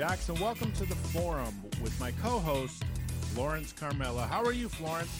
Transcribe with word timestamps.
Jackson. 0.00 0.34
Welcome 0.40 0.72
to 0.72 0.86
the 0.86 0.94
forum 0.94 1.54
with 1.82 2.00
my 2.00 2.10
co 2.12 2.38
host, 2.38 2.84
Florence 3.34 3.70
Carmela. 3.70 4.22
How 4.22 4.42
are 4.42 4.52
you, 4.52 4.66
Florence? 4.66 5.10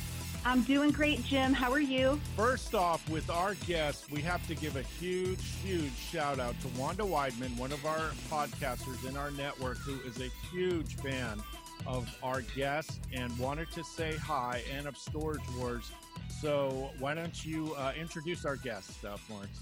I'm 0.43 0.63
doing 0.63 0.91
great, 0.91 1.23
Jim. 1.23 1.53
How 1.53 1.71
are 1.71 1.81
you? 1.81 2.19
First 2.35 2.75
off, 2.75 3.07
with 3.11 3.29
our 3.29 3.53
guest, 3.67 4.11
we 4.11 4.23
have 4.23 4.47
to 4.47 4.55
give 4.55 4.77
a 4.77 4.83
huge, 4.83 5.45
huge 5.63 5.95
shout 5.95 6.41
out 6.41 6.59
to 6.63 6.69
Wanda 6.81 7.03
Weidman, 7.03 7.55
one 7.59 7.73
of 7.73 7.85
our 7.85 8.09
podcasters 8.31 9.07
in 9.07 9.19
our 9.19 9.31
network, 9.33 9.77
who 9.77 10.01
is 10.09 10.19
a 10.19 10.31
huge 10.51 10.97
fan 10.97 11.43
of 11.87 12.09
our 12.23 12.41
guest 12.41 13.01
and 13.13 13.39
wanted 13.39 13.71
to 13.73 13.85
say 13.85 14.17
hi 14.17 14.63
and 14.75 14.87
of 14.87 14.97
Storage 14.97 15.43
Wars. 15.59 15.93
So, 16.41 16.89
why 16.99 17.13
don't 17.13 17.45
you 17.45 17.75
uh, 17.75 17.93
introduce 18.01 18.47
our 18.47 18.57
guest, 18.57 19.05
uh, 19.05 19.19
Florence? 19.19 19.61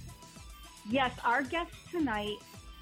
Yes, 0.89 1.11
our 1.25 1.43
guest 1.43 1.73
tonight 1.91 2.37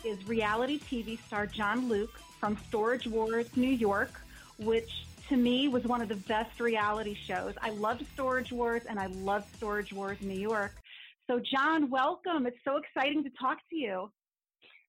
is 0.06 0.28
reality 0.28 0.78
TV 0.78 1.18
star 1.26 1.46
John 1.46 1.88
Luke 1.88 2.16
from 2.38 2.56
Storage 2.68 3.08
Wars 3.08 3.48
New 3.56 3.70
York, 3.70 4.20
which 4.58 5.04
to 5.28 5.36
me 5.36 5.66
was 5.66 5.82
one 5.82 6.00
of 6.00 6.08
the 6.08 6.14
best 6.14 6.60
reality 6.60 7.14
shows. 7.14 7.54
I 7.60 7.70
loved 7.70 8.06
Storage 8.14 8.52
Wars 8.52 8.82
and 8.88 9.00
I 9.00 9.06
loved 9.06 9.52
Storage 9.56 9.92
Wars 9.92 10.18
New 10.20 10.38
York. 10.38 10.76
So, 11.26 11.40
John, 11.40 11.90
welcome. 11.90 12.46
It's 12.46 12.56
so 12.64 12.76
exciting 12.76 13.24
to 13.24 13.30
talk 13.30 13.58
to 13.70 13.76
you. 13.76 14.12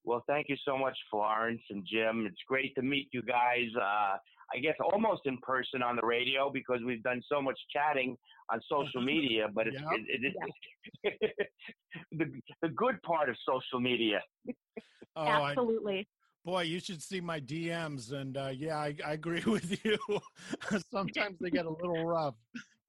Well, 0.04 0.24
thank 0.28 0.50
you 0.50 0.56
so 0.64 0.78
much, 0.78 0.96
Florence 1.10 1.64
and 1.72 1.84
Jim. 1.92 2.28
It's 2.28 2.42
great 2.48 2.76
to 2.76 2.84
meet 2.84 3.10
you 3.12 3.24
guys. 3.24 3.70
Uh, 3.76 4.18
I 4.56 4.60
guess 4.60 4.76
almost 4.94 5.22
in 5.26 5.38
person 5.40 5.82
on 5.82 5.96
the 5.96 6.06
radio 6.06 6.50
because 6.52 6.80
we've 6.86 7.04
done 7.04 7.22
so 7.32 7.42
much 7.42 7.60
chatting 7.72 8.18
on 8.52 8.62
social 8.70 9.02
media. 9.02 9.48
But 9.54 9.68
it's 9.68 9.78
Yep. 9.78 10.00
it, 10.08 10.34
it, 11.04 11.50
the 12.12 12.26
the 12.62 12.70
good 12.70 13.02
part 13.04 13.30
of 13.30 13.36
social 13.48 13.80
media. 13.80 14.22
Oh, 15.16 15.24
I, 15.24 15.50
Absolutely. 15.52 16.08
Boy, 16.46 16.62
you 16.62 16.80
should 16.80 17.02
see 17.02 17.20
my 17.20 17.42
DMs, 17.42 18.14
and 18.14 18.38
uh, 18.38 18.52
yeah, 18.56 18.78
I, 18.78 18.96
I 19.06 19.14
agree 19.14 19.44
with 19.46 19.84
you. 19.84 19.98
Sometimes 20.92 21.38
they 21.42 21.50
get 21.50 21.66
a 21.66 21.70
little 21.70 22.06
rough, 22.06 22.36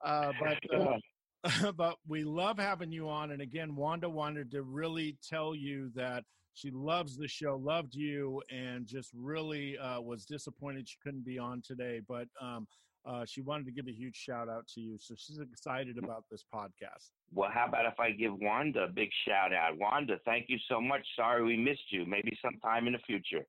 uh, 0.05 0.31
but 0.39 0.59
uh, 0.73 1.71
but 1.77 1.97
we 2.07 2.23
love 2.23 2.57
having 2.57 2.91
you 2.91 3.09
on. 3.09 3.31
And 3.31 3.41
again, 3.41 3.75
Wanda 3.75 4.09
wanted 4.09 4.51
to 4.51 4.63
really 4.63 5.17
tell 5.27 5.53
you 5.53 5.91
that 5.95 6.23
she 6.59 6.71
loves 6.71 7.15
the 7.15 7.27
show, 7.27 7.55
loved 7.61 7.95
you, 7.95 8.41
and 8.51 8.85
just 8.85 9.11
really 9.15 9.77
uh, 9.77 10.01
was 10.01 10.25
disappointed 10.25 10.87
she 10.89 10.97
couldn't 11.01 11.23
be 11.25 11.39
on 11.39 11.61
today. 11.61 12.01
But 12.07 12.27
um, 12.41 12.67
uh, 13.05 13.23
she 13.25 13.41
wanted 13.41 13.65
to 13.67 13.71
give 13.71 13.87
a 13.87 13.93
huge 13.93 14.15
shout 14.15 14.49
out 14.49 14.67
to 14.75 14.81
you, 14.81 14.97
so 14.99 15.15
she's 15.17 15.39
excited 15.39 15.97
about 15.97 16.25
this 16.29 16.43
podcast. 16.53 17.11
Well, 17.33 17.49
how 17.53 17.67
about 17.67 17.85
if 17.85 17.99
I 17.99 18.11
give 18.11 18.33
Wanda 18.41 18.83
a 18.83 18.87
big 18.87 19.09
shout 19.25 19.53
out? 19.53 19.77
Wanda, 19.77 20.17
thank 20.25 20.45
you 20.49 20.57
so 20.67 20.81
much. 20.81 21.05
Sorry 21.15 21.43
we 21.43 21.55
missed 21.55 21.91
you. 21.91 22.05
Maybe 22.05 22.37
sometime 22.43 22.87
in 22.87 22.93
the 22.93 22.99
future. 22.99 23.45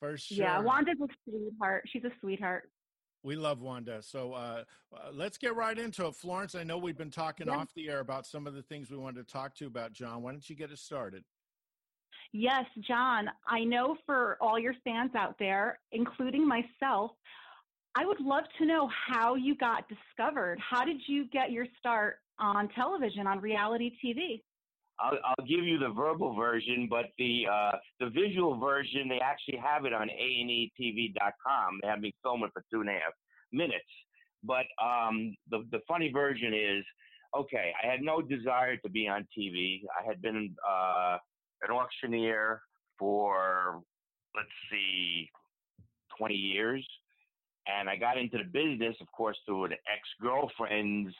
For 0.00 0.16
sure. 0.16 0.38
Yeah, 0.44 0.60
Wanda's 0.60 0.96
a 1.02 1.06
sweetheart. 1.28 1.84
She's 1.92 2.04
a 2.04 2.10
sweetheart. 2.20 2.70
We 3.22 3.34
love 3.34 3.60
Wanda. 3.60 4.02
So 4.02 4.34
uh, 4.34 4.62
uh, 4.94 5.08
let's 5.12 5.36
get 5.36 5.56
right 5.56 5.76
into 5.76 6.06
it. 6.06 6.14
Florence, 6.14 6.54
I 6.54 6.62
know 6.62 6.78
we've 6.78 6.96
been 6.96 7.10
talking 7.10 7.48
Yeah. 7.48 7.56
off 7.56 7.74
the 7.74 7.88
air 7.88 8.00
about 8.00 8.24
some 8.24 8.46
of 8.46 8.54
the 8.54 8.62
things 8.62 8.90
we 8.90 8.96
wanted 8.96 9.26
to 9.26 9.32
talk 9.32 9.54
to 9.56 9.64
you 9.64 9.68
about 9.68 9.92
John. 9.92 10.22
Why 10.22 10.30
don't 10.30 10.48
you 10.48 10.54
get 10.54 10.70
us 10.70 10.80
started? 10.80 11.24
Yes, 12.32 12.64
John, 12.86 13.28
I 13.46 13.64
know 13.64 13.96
for 14.04 14.36
all 14.40 14.58
your 14.58 14.74
fans 14.84 15.12
out 15.14 15.36
there, 15.38 15.78
including 15.92 16.46
myself, 16.46 17.12
I 17.96 18.04
would 18.04 18.20
love 18.20 18.44
to 18.58 18.66
know 18.66 18.90
how 19.08 19.36
you 19.36 19.56
got 19.56 19.86
discovered. 19.88 20.58
How 20.60 20.84
did 20.84 21.00
you 21.06 21.26
get 21.26 21.50
your 21.50 21.66
start 21.78 22.18
on 22.38 22.68
television, 22.70 23.26
on 23.26 23.40
reality 23.40 23.92
TV? 24.04 24.42
I'll, 24.98 25.18
I'll 25.24 25.46
give 25.46 25.64
you 25.64 25.78
the 25.78 25.90
verbal 25.90 26.34
version, 26.34 26.86
but 26.88 27.06
the 27.18 27.46
uh, 27.50 27.72
the 28.00 28.10
visual 28.10 28.58
version 28.58 29.08
they 29.08 29.18
actually 29.18 29.58
have 29.58 29.84
it 29.84 29.92
on 29.92 30.08
A 30.08 30.40
and 30.40 30.50
E 30.50 30.72
TV.com. 30.78 31.80
They 31.82 31.88
have 31.88 32.00
me 32.00 32.14
film 32.22 32.44
it 32.44 32.50
for 32.52 32.64
two 32.72 32.80
and 32.80 32.88
a 32.88 32.92
half 32.92 33.12
minutes. 33.52 33.84
But 34.42 34.66
um, 34.82 35.34
the 35.50 35.64
the 35.70 35.80
funny 35.86 36.10
version 36.12 36.54
is, 36.54 36.84
okay, 37.36 37.72
I 37.82 37.86
had 37.86 38.00
no 38.02 38.22
desire 38.22 38.76
to 38.78 38.90
be 38.90 39.08
on 39.08 39.26
TV. 39.36 39.82
I 39.98 40.06
had 40.06 40.22
been 40.22 40.54
uh, 40.66 41.18
an 41.68 41.76
auctioneer 41.76 42.62
for 42.98 43.82
let's 44.34 44.48
see, 44.70 45.28
twenty 46.16 46.34
years, 46.34 46.86
and 47.66 47.88
I 47.88 47.96
got 47.96 48.18
into 48.18 48.38
the 48.38 48.44
business, 48.44 48.96
of 49.00 49.10
course, 49.12 49.36
through 49.46 49.64
an 49.66 49.72
ex 49.72 50.08
girlfriend's 50.20 51.14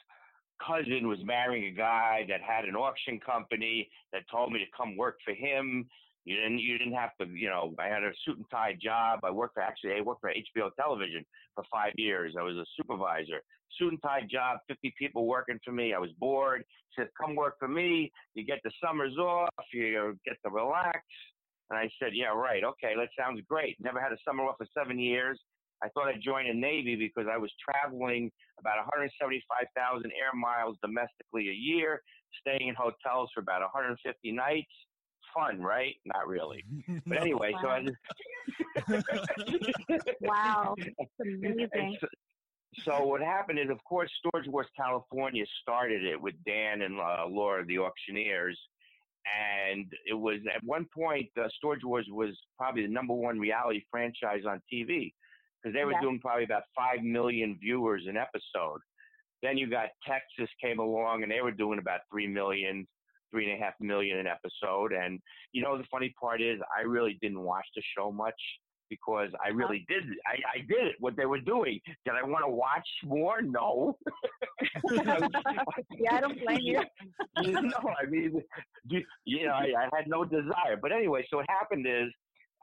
cousin 0.65 1.07
was 1.07 1.19
marrying 1.23 1.65
a 1.65 1.77
guy 1.77 2.25
that 2.29 2.41
had 2.41 2.65
an 2.65 2.75
auction 2.75 3.19
company 3.19 3.89
that 4.11 4.23
told 4.31 4.51
me 4.51 4.59
to 4.59 4.65
come 4.75 4.97
work 4.97 5.17
for 5.23 5.33
him. 5.33 5.87
You 6.27 6.35
didn't 6.35 6.59
you 6.59 6.77
didn't 6.77 6.93
have 6.93 7.11
to, 7.21 7.25
you 7.25 7.47
know, 7.47 7.73
I 7.79 7.87
had 7.87 8.03
a 8.03 8.11
suit 8.25 8.35
and 8.35 8.45
tie 8.51 8.75
job. 8.81 9.21
I 9.23 9.31
worked 9.31 9.53
for 9.53 9.61
actually 9.61 9.93
I 9.93 10.01
worked 10.01 10.19
for 10.19 10.29
HBO 10.29 10.69
television 10.75 11.25
for 11.55 11.63
five 11.71 11.93
years. 11.95 12.35
I 12.37 12.43
was 12.43 12.57
a 12.57 12.65
supervisor. 12.75 13.39
Suit 13.79 13.93
and 13.93 14.01
tie 14.01 14.27
job, 14.29 14.59
fifty 14.67 14.93
people 14.99 15.25
working 15.25 15.57
for 15.63 15.71
me. 15.71 15.93
I 15.93 15.99
was 15.99 16.09
bored. 16.19 16.65
Said, 16.97 17.07
Come 17.17 17.37
work 17.37 17.55
for 17.59 17.69
me. 17.69 18.11
You 18.33 18.45
get 18.45 18.59
the 18.65 18.71
summers 18.83 19.15
off, 19.17 19.47
you 19.71 20.19
get 20.25 20.35
to 20.43 20.51
relax. 20.51 20.99
And 21.69 21.79
I 21.79 21.89
said, 21.97 22.11
Yeah, 22.11 22.35
right, 22.35 22.61
okay, 22.61 22.91
that 22.97 23.07
sounds 23.17 23.39
great. 23.47 23.77
Never 23.79 24.01
had 24.01 24.11
a 24.11 24.17
summer 24.27 24.43
off 24.43 24.57
for 24.57 24.67
seven 24.77 24.99
years. 24.99 25.39
I 25.81 25.87
thought 25.89 26.09
I'd 26.09 26.21
join 26.21 26.47
the 26.47 26.53
Navy 26.53 26.95
because 26.97 27.29
I 27.31 27.37
was 27.37 27.51
traveling 27.63 28.31
about 28.59 28.77
175,000 28.77 30.11
air 30.11 30.35
miles 30.35 30.75
domestically 30.81 31.47
a 31.47 31.53
year, 31.53 32.01
staying 32.41 32.67
in 32.67 32.75
hotels 32.75 33.29
for 33.33 33.39
about 33.39 33.61
150 33.61 34.03
nights. 34.33 34.73
Fun, 35.37 35.61
right? 35.61 35.95
Not 36.05 36.27
really. 36.27 36.63
But 37.05 37.21
anyway, 37.21 37.53
so 37.61 37.67
I 37.69 37.83
just. 37.83 37.97
Wow, 40.21 40.75
it's 40.77 41.11
amazing. 41.21 41.97
So, 42.01 42.07
so 42.85 43.05
what 43.05 43.21
happened 43.21 43.59
is, 43.59 43.69
of 43.69 43.83
course, 43.83 44.11
Storage 44.19 44.47
Wars 44.47 44.67
California 44.75 45.45
started 45.61 46.03
it 46.03 46.19
with 46.21 46.35
Dan 46.45 46.81
and 46.81 46.99
uh, 46.99 47.25
Laura, 47.27 47.65
the 47.65 47.79
auctioneers. 47.79 48.59
And 49.39 49.91
it 50.05 50.13
was 50.13 50.39
at 50.53 50.63
one 50.63 50.85
point, 50.95 51.29
uh, 51.37 51.47
Storage 51.57 51.83
Wars 51.83 52.07
was 52.09 52.37
probably 52.57 52.83
the 52.83 52.87
number 52.93 53.13
one 53.13 53.39
reality 53.39 53.83
franchise 53.91 54.43
on 54.47 54.61
TV 54.71 55.13
because 55.61 55.73
they 55.75 55.83
were 55.85 55.91
Yeah. 55.93 56.01
doing 56.01 56.19
probably 56.19 56.45
about 56.45 56.63
5 56.75 57.03
million 57.03 57.57
viewers 57.59 58.05
an 58.07 58.15
episode. 58.15 58.79
Then 59.43 59.57
you 59.57 59.67
got 59.69 59.89
Texas 60.07 60.49
came 60.63 60.79
along 60.79 61.23
and 61.23 61.31
they 61.31 61.41
were 61.41 61.51
doing 61.51 61.79
about 61.79 62.01
3 62.11 62.27
million, 62.27 62.87
three 63.31 63.49
and 63.51 63.61
a 63.61 63.63
half 63.63 63.73
million 63.79 64.19
an 64.19 64.27
episode. 64.27 64.93
And, 64.93 65.19
you 65.51 65.61
know, 65.61 65.77
the 65.77 65.83
funny 65.91 66.13
part 66.19 66.41
is 66.41 66.59
I 66.77 66.81
really 66.81 67.17
didn't 67.21 67.41
watch 67.41 67.65
the 67.75 67.81
show 67.97 68.11
much 68.11 68.39
because 68.89 69.29
I 69.43 69.49
really 69.49 69.85
did. 69.89 70.03
I, 70.25 70.57
I 70.57 70.59
did 70.61 70.87
it, 70.87 70.95
what 70.99 71.15
they 71.17 71.25
were 71.25 71.39
doing. 71.39 71.79
Did 72.05 72.13
I 72.13 72.25
want 72.25 72.45
to 72.45 72.51
watch 72.51 72.87
more? 73.03 73.41
No. 73.41 73.97
yeah, 75.99 76.15
I 76.15 76.21
don't 76.21 76.39
blame 76.43 76.59
you. 76.61 76.81
no, 77.43 77.93
I 78.01 78.05
mean, 78.09 78.41
you, 79.25 79.45
know, 79.45 79.51
I, 79.51 79.73
I 79.77 79.95
had 79.95 80.07
no 80.07 80.23
desire. 80.23 80.77
But 80.81 80.91
anyway, 80.91 81.25
so 81.29 81.37
what 81.37 81.45
happened 81.49 81.85
is 81.87 82.11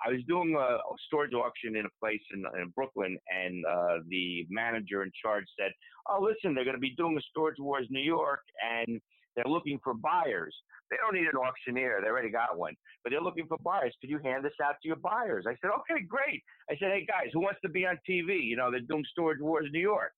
I 0.05 0.11
was 0.11 0.21
doing 0.27 0.57
a 0.59 0.79
storage 1.07 1.35
auction 1.35 1.77
in 1.77 1.87
a 1.87 1.89
place 2.01 2.21
in, 2.33 2.45
in 2.61 2.71
Brooklyn, 2.75 3.17
and 3.29 3.65
uh, 3.65 3.99
the 4.09 4.47
manager 4.51 5.03
in 5.03 5.11
charge 5.23 5.45
said, 5.59 5.71
"Oh, 6.09 6.21
listen, 6.21 6.55
they're 6.55 6.65
going 6.65 6.77
to 6.77 6.81
be 6.81 6.95
doing 6.97 7.17
a 7.17 7.23
Storage 7.31 7.61
Wars 7.61 7.87
New 7.91 8.03
York, 8.03 8.41
and 8.61 9.01
they're 9.37 9.51
looking 9.51 9.79
for 9.83 9.95
buyers. 9.95 10.55
They 10.91 10.97
don't 10.97 11.15
need 11.15 11.29
an 11.29 11.37
auctioneer; 11.37 12.01
they 12.03 12.09
already 12.09 12.31
got 12.31 12.57
one, 12.57 12.75
but 13.03 13.11
they're 13.11 13.21
looking 13.21 13.47
for 13.47 13.59
buyers. 13.59 13.95
Could 14.01 14.11
you 14.11 14.19
hand 14.19 14.45
this 14.45 14.53
out 14.63 14.77
to 14.83 14.89
your 14.89 14.97
buyers?" 14.97 15.45
I 15.49 15.57
said, 15.61 15.71
"Okay, 15.81 16.03
great." 16.07 16.43
I 16.71 16.77
said, 16.79 16.93
"Hey 16.93 17.07
guys, 17.07 17.31
who 17.33 17.41
wants 17.41 17.61
to 17.63 17.69
be 17.69 17.87
on 17.87 17.99
TV? 18.09 18.43
You 18.43 18.57
know, 18.57 18.71
they're 18.71 18.81
doing 18.81 19.05
Storage 19.11 19.41
Wars 19.41 19.69
New 19.73 19.81
York." 19.81 20.13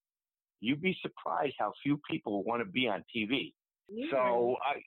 You'd 0.59 0.81
be 0.81 0.97
surprised 1.01 1.55
how 1.59 1.71
few 1.83 1.99
people 2.09 2.43
want 2.43 2.61
to 2.61 2.69
be 2.69 2.87
on 2.87 3.03
TV. 3.15 3.53
So 4.11 4.55
I, 4.65 4.81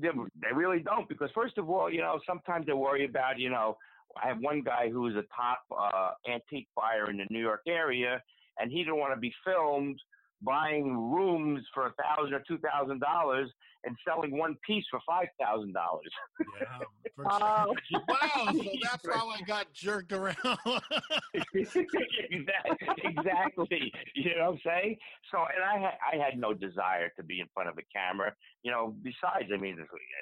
they, 0.00 0.08
they 0.42 0.54
really 0.54 0.80
don't 0.80 1.08
because 1.08 1.30
first 1.34 1.58
of 1.58 1.70
all, 1.70 1.90
you 1.90 2.00
know, 2.00 2.20
sometimes 2.26 2.66
they 2.66 2.72
worry 2.72 3.04
about, 3.04 3.38
you 3.38 3.50
know, 3.50 3.76
I 4.22 4.28
have 4.28 4.38
one 4.40 4.62
guy 4.62 4.90
who's 4.90 5.14
a 5.16 5.24
top 5.34 5.60
uh, 5.76 6.10
antique 6.30 6.68
buyer 6.76 7.10
in 7.10 7.16
the 7.16 7.26
New 7.30 7.40
York 7.40 7.62
area, 7.66 8.22
and 8.58 8.70
he 8.70 8.78
didn't 8.78 8.98
want 8.98 9.14
to 9.14 9.20
be 9.20 9.32
filmed 9.44 9.98
buying 10.44 10.96
rooms 10.96 11.62
for 11.72 11.86
a 11.86 11.94
thousand 11.94 12.34
or 12.34 12.42
two 12.46 12.58
thousand 12.58 13.00
dollars 13.00 13.50
and 13.84 13.96
selling 14.06 14.36
one 14.36 14.56
piece 14.66 14.84
for 14.90 15.00
five 15.06 15.26
thousand 15.40 15.72
dollars. 15.72 16.10
Yeah, 16.60 16.78
for 17.16 17.26
oh. 17.30 17.74
wow, 18.08 18.46
so 18.52 18.70
that's 18.82 19.08
how 19.12 19.28
I 19.28 19.40
got 19.46 19.72
jerked 19.72 20.12
around. 20.12 20.36
exactly. 23.02 23.92
You 24.14 24.36
know 24.36 24.50
what 24.50 24.54
I'm 24.54 24.60
saying? 24.64 24.96
So, 25.30 25.38
and 25.38 25.64
I 25.64 25.78
had 25.78 25.94
I 26.12 26.16
had 26.22 26.38
no 26.38 26.54
desire 26.54 27.10
to 27.16 27.22
be 27.22 27.40
in 27.40 27.46
front 27.52 27.68
of 27.68 27.78
a 27.78 27.82
camera. 27.94 28.34
You 28.62 28.70
know, 28.70 28.94
besides, 29.02 29.50
I 29.52 29.56
mean, 29.58 29.76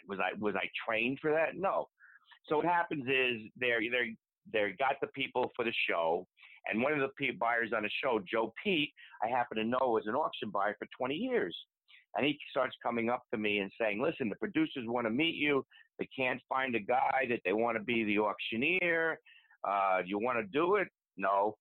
was 0.09 0.19
I 0.21 0.39
was 0.39 0.55
I 0.57 0.69
trained 0.87 1.19
for 1.21 1.31
that? 1.33 1.57
No. 1.57 1.89
So 2.49 2.57
what 2.57 2.67
happens 2.67 3.05
is 3.07 3.51
they're 3.57 3.81
they're 3.91 4.09
they 4.53 4.75
got 4.79 4.97
the 5.01 5.07
people 5.09 5.53
for 5.55 5.65
the 5.65 5.73
show, 5.89 6.27
and 6.71 6.83
one 6.83 6.93
of 6.93 7.01
the 7.01 7.31
buyers 7.33 7.71
on 7.75 7.83
the 7.83 7.91
show, 8.03 8.21
Joe 8.31 8.53
Pete, 8.63 8.93
I 9.23 9.29
happen 9.29 9.57
to 9.59 9.65
know 9.65 9.79
was 9.81 10.05
an 10.07 10.15
auction 10.15 10.51
buyer 10.51 10.77
for 10.79 10.89
20 10.97 11.15
years. 11.15 11.57
And 12.15 12.27
he 12.27 12.39
starts 12.51 12.77
coming 12.83 13.09
up 13.09 13.23
to 13.33 13.39
me 13.39 13.59
and 13.59 13.71
saying, 13.81 14.03
listen, 14.03 14.29
the 14.29 14.37
producers 14.37 14.85
want 14.87 15.07
to 15.07 15.11
meet 15.11 15.35
you. 15.35 15.65
They 15.99 16.09
can't 16.17 16.41
find 16.49 16.75
a 16.75 16.81
guy 16.81 17.27
that 17.31 17.41
they 17.45 17.53
want 17.53 17.79
to 17.79 17.83
be 17.83 18.05
the 18.05 18.19
auctioneer. 18.19 19.19
Uh, 19.67 20.01
you 20.05 20.19
want 20.19 20.39
to 20.39 20.45
do 20.45 20.77
it? 20.77 20.89
No. 21.17 21.57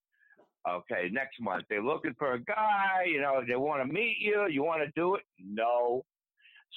Okay, 0.70 1.10
next 1.12 1.40
month. 1.40 1.64
They're 1.70 1.84
looking 1.84 2.14
for 2.20 2.34
a 2.34 2.44
guy, 2.44 3.06
you 3.08 3.20
know, 3.22 3.42
they 3.48 3.56
want 3.56 3.86
to 3.86 3.92
meet 3.92 4.18
you. 4.20 4.48
You 4.50 4.64
want 4.64 4.82
to 4.84 4.92
do 4.96 5.16
it? 5.16 5.24
No. 5.40 6.04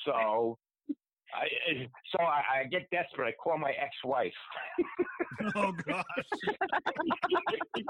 So 0.06 0.59
I, 1.35 1.89
so 2.15 2.23
I, 2.23 2.61
I, 2.61 2.65
get 2.71 2.89
desperate. 2.91 3.29
I 3.29 3.33
call 3.33 3.59
my 3.59 3.73
ex-wife. 3.73 4.33
oh 5.57 5.73
gosh. 5.87 6.05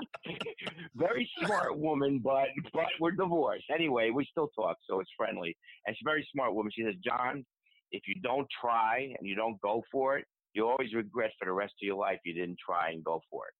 very 0.96 1.28
smart 1.44 1.78
woman, 1.78 2.20
but 2.22 2.46
but 2.72 2.86
we're 3.00 3.12
divorced. 3.12 3.64
Anyway, 3.72 4.10
we 4.10 4.26
still 4.30 4.48
talk, 4.56 4.76
so 4.88 5.00
it's 5.00 5.10
friendly. 5.16 5.56
And 5.86 5.96
she's 5.96 6.04
a 6.04 6.10
very 6.10 6.26
smart 6.32 6.54
woman. 6.54 6.72
She 6.74 6.84
says, 6.84 6.94
John, 7.04 7.44
if 7.92 8.02
you 8.06 8.14
don't 8.22 8.48
try 8.60 9.14
and 9.18 9.28
you 9.28 9.34
don't 9.34 9.60
go 9.60 9.82
for 9.92 10.18
it, 10.18 10.24
you 10.54 10.66
always 10.68 10.92
regret 10.94 11.32
for 11.38 11.46
the 11.46 11.52
rest 11.52 11.74
of 11.82 11.86
your 11.86 11.96
life 11.96 12.18
you 12.24 12.32
didn't 12.32 12.58
try 12.64 12.90
and 12.90 13.04
go 13.04 13.20
for 13.30 13.46
it. 13.46 13.54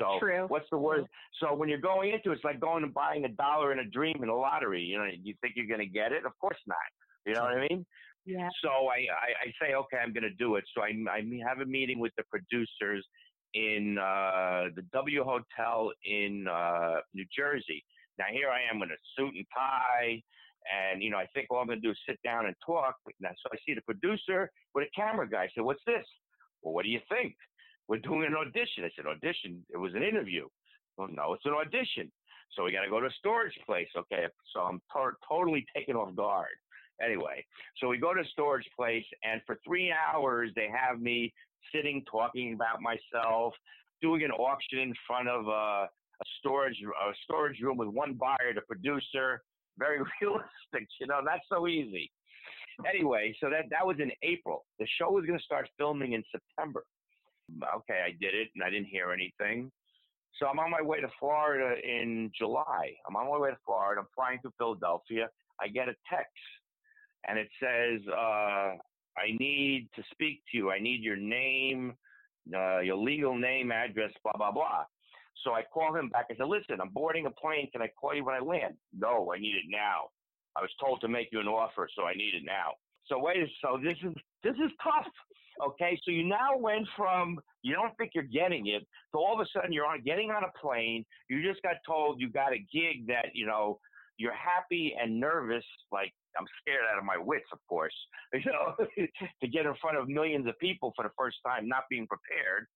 So 0.00 0.18
True. 0.18 0.46
what's 0.48 0.68
the 0.70 0.78
word? 0.78 1.04
So 1.40 1.54
when 1.54 1.68
you're 1.68 1.78
going 1.78 2.12
into 2.12 2.30
it, 2.30 2.36
it's 2.36 2.44
like 2.44 2.60
going 2.60 2.84
and 2.84 2.94
buying 2.94 3.24
a 3.24 3.28
dollar 3.28 3.72
in 3.72 3.80
a 3.80 3.84
dream 3.84 4.16
in 4.22 4.28
a 4.28 4.34
lottery. 4.34 4.82
You 4.82 4.98
know, 4.98 5.06
you 5.22 5.34
think 5.40 5.54
you're 5.56 5.66
going 5.66 5.80
to 5.80 5.86
get 5.86 6.12
it? 6.12 6.24
Of 6.24 6.32
course 6.40 6.58
not. 6.66 6.78
You 7.26 7.34
know 7.34 7.42
what 7.42 7.58
I 7.58 7.68
mean? 7.68 7.84
Yeah. 8.30 8.48
So 8.62 8.68
I, 8.68 9.06
I, 9.10 9.48
I 9.48 9.52
say, 9.60 9.74
okay, 9.74 9.98
I'm 10.02 10.12
going 10.12 10.22
to 10.22 10.34
do 10.34 10.56
it. 10.56 10.64
So 10.74 10.82
I, 10.82 10.94
I 11.10 11.22
have 11.48 11.60
a 11.60 11.66
meeting 11.66 11.98
with 11.98 12.12
the 12.16 12.22
producers 12.30 13.04
in 13.54 13.98
uh, 13.98 14.70
the 14.76 14.82
W 14.92 15.24
Hotel 15.24 15.90
in 16.04 16.46
uh, 16.48 17.00
New 17.14 17.26
Jersey. 17.36 17.84
Now 18.18 18.26
here 18.30 18.48
I 18.48 18.60
am 18.72 18.82
in 18.82 18.90
a 18.90 19.00
suit 19.16 19.34
and 19.34 19.46
tie, 19.54 20.22
and 20.70 21.02
you 21.02 21.10
know 21.10 21.16
I 21.16 21.26
think 21.34 21.48
all 21.50 21.58
I'm 21.58 21.66
going 21.66 21.80
to 21.80 21.86
do 21.86 21.90
is 21.90 21.98
sit 22.08 22.18
down 22.22 22.46
and 22.46 22.54
talk. 22.64 22.94
Now, 23.18 23.30
so 23.42 23.48
I 23.52 23.56
see 23.66 23.74
the 23.74 23.80
producer 23.82 24.50
with 24.74 24.86
a 24.86 24.90
camera 24.94 25.28
guy. 25.28 25.44
I 25.44 25.48
said, 25.54 25.64
"What's 25.64 25.82
this?" 25.86 26.06
Well, 26.62 26.74
what 26.74 26.84
do 26.84 26.90
you 26.90 27.00
think? 27.08 27.34
We're 27.88 27.98
doing 27.98 28.24
an 28.24 28.36
audition. 28.36 28.84
I 28.84 28.90
said, 28.94 29.06
"Audition? 29.06 29.64
It 29.70 29.78
was 29.78 29.94
an 29.94 30.02
interview." 30.02 30.46
Well, 30.96 31.08
no, 31.10 31.32
it's 31.32 31.46
an 31.46 31.54
audition. 31.54 32.12
So 32.52 32.64
we 32.64 32.72
got 32.72 32.82
to 32.82 32.90
go 32.90 33.00
to 33.00 33.06
a 33.06 33.18
storage 33.18 33.58
place. 33.64 33.88
Okay, 33.96 34.26
so 34.52 34.60
I'm 34.60 34.80
to- 34.92 35.16
totally 35.26 35.64
taken 35.74 35.96
off 35.96 36.14
guard. 36.14 36.54
Anyway, 37.04 37.44
so 37.78 37.88
we 37.88 37.98
go 37.98 38.12
to 38.12 38.22
storage 38.32 38.68
place, 38.76 39.04
and 39.24 39.40
for 39.46 39.58
three 39.66 39.92
hours 39.92 40.50
they 40.54 40.68
have 40.68 41.00
me 41.00 41.32
sitting 41.74 42.04
talking 42.10 42.54
about 42.54 42.80
myself, 42.80 43.54
doing 44.02 44.22
an 44.22 44.30
auction 44.32 44.78
in 44.80 44.94
front 45.06 45.28
of 45.28 45.46
a, 45.46 45.88
a 45.88 46.24
storage 46.38 46.76
a 46.82 47.12
storage 47.24 47.60
room 47.60 47.76
with 47.78 47.88
one 47.88 48.14
buyer, 48.14 48.52
the 48.54 48.60
producer. 48.62 49.42
Very 49.78 50.00
realistic, 50.20 50.88
you 51.00 51.06
know, 51.06 51.20
not 51.20 51.40
so 51.48 51.66
easy. 51.66 52.10
Anyway, 52.88 53.34
so 53.40 53.48
that 53.50 53.64
that 53.70 53.86
was 53.86 53.96
in 53.98 54.10
April. 54.22 54.64
The 54.78 54.86
show 54.98 55.10
was 55.10 55.24
going 55.24 55.38
to 55.38 55.44
start 55.44 55.68
filming 55.78 56.12
in 56.12 56.22
September. 56.30 56.84
Okay, 57.76 58.02
I 58.04 58.10
did 58.20 58.34
it, 58.34 58.48
and 58.54 58.62
I 58.62 58.70
didn't 58.70 58.86
hear 58.86 59.12
anything. 59.12 59.70
So 60.38 60.46
I'm 60.46 60.58
on 60.58 60.70
my 60.70 60.80
way 60.80 61.00
to 61.00 61.08
Florida 61.18 61.76
in 61.82 62.30
July. 62.36 62.94
I'm 63.08 63.16
on 63.16 63.28
my 63.28 63.38
way 63.38 63.50
to 63.50 63.58
Florida. 63.64 64.00
I'm 64.00 64.06
flying 64.14 64.38
to 64.44 64.52
Philadelphia. 64.56 65.28
I 65.60 65.68
get 65.68 65.88
a 65.88 65.94
text 66.08 66.32
and 67.28 67.38
it 67.38 67.48
says, 67.60 68.00
uh, 68.08 68.76
I 69.16 69.36
need 69.38 69.88
to 69.96 70.02
speak 70.12 70.42
to 70.50 70.56
you. 70.56 70.70
I 70.70 70.78
need 70.78 71.02
your 71.02 71.16
name, 71.16 71.94
uh, 72.54 72.80
your 72.80 72.96
legal 72.96 73.36
name, 73.36 73.70
address, 73.72 74.12
blah, 74.22 74.32
blah, 74.36 74.52
blah. 74.52 74.84
So 75.44 75.52
I 75.52 75.62
call 75.62 75.94
him 75.94 76.08
back. 76.08 76.26
I 76.30 76.36
said, 76.36 76.46
listen, 76.46 76.80
I'm 76.80 76.90
boarding 76.90 77.26
a 77.26 77.30
plane. 77.30 77.70
Can 77.72 77.82
I 77.82 77.88
call 78.00 78.14
you 78.14 78.24
when 78.24 78.34
I 78.34 78.40
land? 78.40 78.74
No, 78.96 79.32
I 79.34 79.38
need 79.38 79.54
it 79.54 79.68
now. 79.68 80.10
I 80.56 80.60
was 80.60 80.70
told 80.80 81.00
to 81.02 81.08
make 81.08 81.28
you 81.32 81.40
an 81.40 81.46
offer, 81.46 81.88
so 81.94 82.04
I 82.04 82.14
need 82.14 82.34
it 82.34 82.42
now. 82.44 82.72
So 83.06 83.18
wait, 83.18 83.36
so 83.62 83.78
this 83.82 83.96
is 84.04 84.14
this 84.42 84.54
is 84.54 84.70
tough. 84.82 85.06
Okay, 85.64 85.98
so 86.04 86.10
you 86.10 86.24
now 86.24 86.56
went 86.56 86.86
from 86.96 87.38
you 87.62 87.74
don't 87.74 87.96
think 87.98 88.12
you're 88.14 88.24
getting 88.24 88.68
it 88.68 88.86
to 89.12 89.18
all 89.18 89.34
of 89.34 89.40
a 89.40 89.46
sudden 89.52 89.72
you're 89.72 89.86
on 89.86 90.02
getting 90.02 90.30
on 90.30 90.42
a 90.44 90.58
plane. 90.58 91.04
You 91.28 91.42
just 91.42 91.62
got 91.62 91.74
told 91.86 92.20
you 92.20 92.30
got 92.30 92.52
a 92.52 92.58
gig 92.58 93.06
that 93.08 93.26
you 93.34 93.46
know 93.46 93.78
you're 94.20 94.36
happy 94.36 94.94
and 95.00 95.18
nervous, 95.18 95.64
like 95.90 96.12
I'm 96.38 96.44
scared 96.60 96.84
out 96.92 96.98
of 96.98 97.04
my 97.04 97.16
wits, 97.16 97.46
of 97.52 97.58
course, 97.66 97.94
you 98.34 98.52
know, 98.52 98.76
to 99.40 99.48
get 99.48 99.64
in 99.64 99.74
front 99.80 99.96
of 99.96 100.08
millions 100.08 100.46
of 100.46 100.58
people 100.58 100.92
for 100.94 101.02
the 101.02 101.10
first 101.18 101.38
time, 101.44 101.66
not 101.66 101.84
being 101.88 102.06
prepared. 102.06 102.66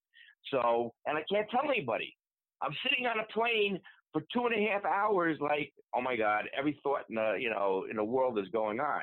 So, 0.51 0.95
and 1.05 1.19
I 1.19 1.23
can't 1.31 1.47
tell 1.51 1.71
anybody. 1.71 2.17
I'm 2.63 2.73
sitting 2.83 3.07
on 3.07 3.21
a 3.21 3.31
plane 3.33 3.79
for 4.13 4.23
two 4.33 4.47
and 4.47 4.55
a 4.55 4.71
half 4.71 4.85
hours, 4.87 5.37
like, 5.41 5.73
oh 5.95 6.01
my 6.01 6.17
God, 6.17 6.45
every 6.57 6.81
thought 6.83 7.03
in 7.11 7.17
the, 7.17 7.37
you 7.39 7.51
know, 7.51 7.85
in 7.91 7.97
the 7.97 8.05
world 8.05 8.39
is 8.39 8.49
going 8.49 8.81
on. 8.81 9.03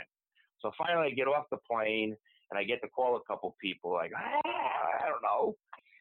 So 0.61 0.71
finally, 0.77 1.09
I 1.11 1.15
get 1.15 1.27
off 1.27 1.45
the 1.51 1.57
plane 1.69 2.15
and 2.49 2.57
I 2.57 2.63
get 2.63 2.81
to 2.81 2.89
call 2.89 3.17
a 3.17 3.31
couple 3.31 3.55
people, 3.61 3.93
like, 3.93 4.11
ah, 4.17 4.41
I 4.43 5.07
don't 5.07 5.21
know. 5.21 5.55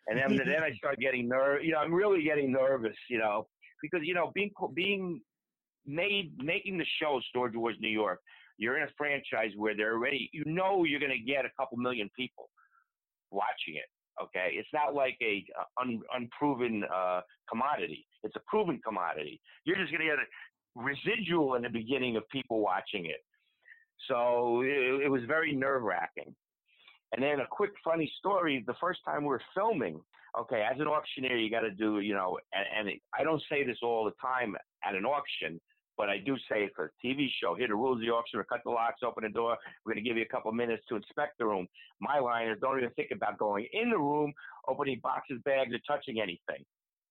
And 0.06 0.18
then, 0.18 0.38
then 0.46 0.62
I 0.62 0.72
start 0.74 0.98
getting 0.98 1.28
nervous. 1.28 1.64
You 1.64 1.72
know, 1.72 1.78
I'm 1.78 1.92
really 1.92 2.22
getting 2.22 2.50
nervous, 2.50 2.96
you 3.10 3.18
know, 3.18 3.46
because 3.82 4.00
you 4.02 4.14
know, 4.14 4.32
being 4.34 4.50
being 4.74 5.20
made 5.86 6.32
making 6.38 6.78
the 6.78 6.86
show 7.00 7.20
Storage 7.30 7.54
Wars 7.54 7.76
New 7.80 7.88
York 7.88 8.20
you're 8.60 8.76
in 8.76 8.82
a 8.82 8.92
franchise 8.96 9.52
where 9.56 9.74
they're 9.74 9.94
already, 9.94 10.28
you 10.34 10.44
know, 10.44 10.84
you're 10.84 11.00
going 11.00 11.10
to 11.10 11.18
get 11.18 11.46
a 11.46 11.50
couple 11.58 11.78
million 11.78 12.10
people 12.14 12.50
watching 13.30 13.74
it. 13.76 13.88
Okay, 14.22 14.50
it's 14.52 14.68
not 14.74 14.94
like 14.94 15.16
a 15.22 15.42
un, 15.80 15.98
unproven 16.14 16.84
uh, 16.94 17.22
commodity. 17.48 18.06
It's 18.22 18.36
a 18.36 18.40
proven 18.46 18.78
commodity. 18.86 19.40
You're 19.64 19.76
just 19.76 19.90
going 19.90 20.02
to 20.02 20.06
get 20.06 20.18
a 20.18 20.26
residual 20.76 21.54
in 21.54 21.62
the 21.62 21.70
beginning 21.70 22.16
of 22.16 22.28
people 22.28 22.60
watching 22.60 23.06
it. 23.06 23.24
So 24.08 24.60
it, 24.60 25.04
it 25.04 25.10
was 25.10 25.22
very 25.26 25.54
nerve 25.54 25.82
wracking. 25.82 26.34
And 27.12 27.22
then 27.22 27.40
a 27.40 27.46
quick 27.50 27.70
funny 27.82 28.12
story: 28.18 28.62
the 28.66 28.74
first 28.78 29.00
time 29.06 29.22
we 29.22 29.28
were 29.28 29.42
filming, 29.54 29.98
okay, 30.38 30.66
as 30.70 30.78
an 30.80 30.86
auctioneer, 30.86 31.38
you 31.38 31.50
got 31.50 31.60
to 31.60 31.70
do, 31.70 32.00
you 32.00 32.12
know, 32.12 32.38
and, 32.52 32.66
and 32.78 32.88
it, 32.90 33.00
I 33.18 33.24
don't 33.24 33.42
say 33.50 33.64
this 33.64 33.78
all 33.82 34.04
the 34.04 34.12
time 34.20 34.54
at 34.84 34.94
an 34.94 35.06
auction, 35.06 35.58
but 36.00 36.08
I 36.08 36.16
do 36.16 36.34
say 36.50 36.70
for 36.74 36.86
a 36.86 37.06
TV 37.06 37.28
show, 37.42 37.54
here 37.54 37.68
the 37.68 37.74
rules 37.74 37.98
of 37.98 38.00
the 38.00 38.08
auction, 38.08 38.42
cut 38.48 38.60
the 38.64 38.70
locks, 38.70 39.02
open 39.04 39.22
the 39.22 39.28
door. 39.28 39.58
We're 39.84 39.92
going 39.92 40.02
to 40.02 40.08
give 40.08 40.16
you 40.16 40.22
a 40.22 40.32
couple 40.34 40.50
minutes 40.50 40.82
to 40.88 40.96
inspect 40.96 41.36
the 41.38 41.44
room. 41.44 41.66
My 42.00 42.18
line 42.18 42.48
is 42.48 42.56
don't 42.58 42.78
even 42.78 42.88
think 42.96 43.10
about 43.12 43.36
going 43.36 43.66
in 43.74 43.90
the 43.90 43.98
room, 43.98 44.32
opening 44.66 44.98
boxes, 45.02 45.40
bags, 45.44 45.74
or 45.74 45.78
touching 45.86 46.18
anything. 46.18 46.64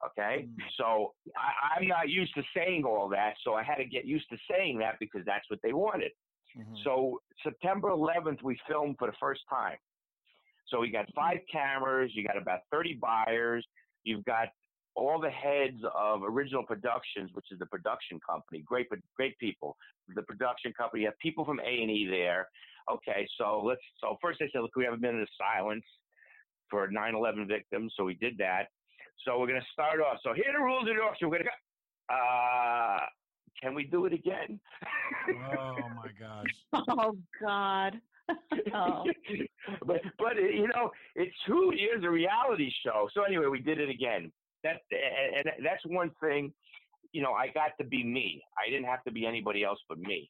Okay, 0.03 0.47
mm. 0.47 0.55
so 0.75 1.13
I, 1.37 1.77
I'm 1.77 1.87
not 1.87 2.09
used 2.09 2.33
to 2.33 2.41
saying 2.57 2.83
all 2.83 3.09
that, 3.09 3.33
so 3.43 3.53
I 3.53 3.61
had 3.61 3.75
to 3.75 3.85
get 3.85 4.05
used 4.05 4.27
to 4.31 4.37
saying 4.49 4.79
that 4.79 4.95
because 4.99 5.21
that's 5.23 5.47
what 5.51 5.59
they 5.61 5.73
wanted. 5.73 6.11
Mm-hmm. 6.57 6.73
So 6.83 7.21
September 7.43 7.89
11th, 7.89 8.41
we 8.41 8.57
filmed 8.67 8.95
for 8.97 9.07
the 9.07 9.17
first 9.19 9.41
time. 9.47 9.77
So 10.69 10.79
we 10.79 10.89
got 10.89 11.05
five 11.13 11.37
cameras, 11.51 12.09
you 12.15 12.25
got 12.25 12.37
about 12.37 12.61
30 12.71 12.97
buyers, 12.99 13.63
you've 14.03 14.25
got 14.25 14.47
all 14.99 15.19
the 15.19 15.29
heads 15.29 15.81
of 15.97 16.21
Original 16.23 16.63
Productions, 16.63 17.31
which 17.33 17.45
is 17.51 17.59
the 17.59 17.65
production 17.65 18.19
company, 18.27 18.63
great, 18.65 18.87
great 19.15 19.37
people. 19.39 19.77
The 20.13 20.23
production 20.23 20.73
company, 20.73 21.03
you 21.03 21.07
have 21.07 21.17
people 21.19 21.45
from 21.45 21.59
A 21.59 21.81
and 21.81 21.89
E 21.89 22.07
there. 22.09 22.47
Okay, 22.91 23.27
so 23.37 23.61
let's. 23.63 23.81
So 24.01 24.17
first 24.21 24.39
they 24.39 24.49
said, 24.51 24.61
look, 24.61 24.75
we 24.75 24.85
have 24.85 24.93
a 24.93 24.97
minute 24.97 25.21
of 25.21 25.27
silence 25.37 25.85
for 26.69 26.87
9/11 26.89 27.47
victims, 27.47 27.93
so 27.95 28.03
we 28.03 28.15
did 28.15 28.37
that. 28.39 28.67
So 29.25 29.39
we're 29.39 29.47
going 29.47 29.61
to 29.61 29.67
start 29.71 29.99
off. 29.99 30.19
So 30.23 30.33
here 30.33 30.45
are 30.49 30.53
the 30.53 30.63
rules 30.63 30.89
of 30.89 30.95
the 30.95 31.01
auction. 31.01 31.29
We're 31.29 31.37
going 31.37 31.45
to 31.45 31.49
go. 31.49 32.15
Uh, 32.15 32.99
can 33.61 33.75
we 33.75 33.83
do 33.83 34.05
it 34.05 34.13
again? 34.13 34.59
oh 35.51 35.75
my 35.95 36.09
gosh. 36.19 36.85
Oh 36.89 37.17
God. 37.41 37.99
oh. 38.75 39.03
but 39.85 40.01
but 40.17 40.35
you 40.35 40.67
know 40.67 40.91
it's 41.15 41.35
true. 41.45 41.71
It 41.71 41.97
is 41.97 42.03
a 42.03 42.09
reality 42.09 42.71
show. 42.83 43.09
So 43.13 43.23
anyway, 43.23 43.47
we 43.47 43.59
did 43.59 43.79
it 43.79 43.89
again 43.89 44.31
that 44.63 44.81
and 44.91 45.51
that's 45.63 45.85
one 45.85 46.11
thing. 46.21 46.53
You 47.11 47.23
know, 47.23 47.33
I 47.33 47.47
got 47.47 47.71
to 47.79 47.85
be 47.85 48.03
me. 48.03 48.41
I 48.57 48.69
didn't 48.69 48.85
have 48.85 49.03
to 49.05 49.11
be 49.11 49.25
anybody 49.25 49.63
else 49.63 49.79
but 49.89 49.97
me. 49.99 50.29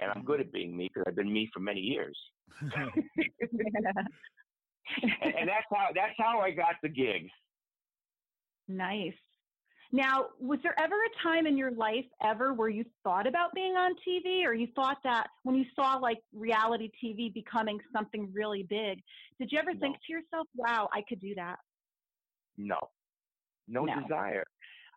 and 0.00 0.10
I'm 0.10 0.24
good 0.24 0.40
mm-hmm. 0.40 0.48
at 0.48 0.52
being 0.52 0.76
me 0.76 0.90
because 0.92 1.04
I've 1.06 1.16
been 1.16 1.32
me 1.32 1.48
for 1.52 1.60
many 1.60 1.80
years. 1.80 2.18
and, 5.02 5.34
and 5.34 5.48
that's 5.48 5.66
how 5.72 5.88
that's 5.94 6.14
how 6.18 6.40
I 6.40 6.50
got 6.50 6.76
the 6.82 6.88
gig. 6.88 7.28
Nice. 8.68 9.14
Now, 9.90 10.26
was 10.38 10.58
there 10.62 10.78
ever 10.78 10.94
a 10.94 11.22
time 11.22 11.46
in 11.46 11.56
your 11.56 11.70
life 11.70 12.04
ever 12.22 12.52
where 12.52 12.68
you 12.68 12.84
thought 13.02 13.26
about 13.26 13.54
being 13.54 13.74
on 13.74 13.94
TV 14.06 14.44
or 14.44 14.52
you 14.52 14.68
thought 14.74 14.98
that 15.02 15.28
when 15.44 15.56
you 15.56 15.64
saw 15.74 15.94
like 15.96 16.18
reality 16.34 16.90
TV 17.02 17.32
becoming 17.32 17.80
something 17.90 18.30
really 18.34 18.64
big, 18.64 19.02
did 19.38 19.50
you 19.50 19.58
ever 19.58 19.72
No. 19.72 19.80
think 19.80 19.96
to 20.06 20.12
yourself, 20.12 20.46
wow, 20.54 20.90
I 20.92 21.02
could 21.08 21.20
do 21.20 21.34
that? 21.36 21.58
No, 22.58 22.78
no, 23.68 23.84
No. 23.84 24.00
desire. 24.00 24.44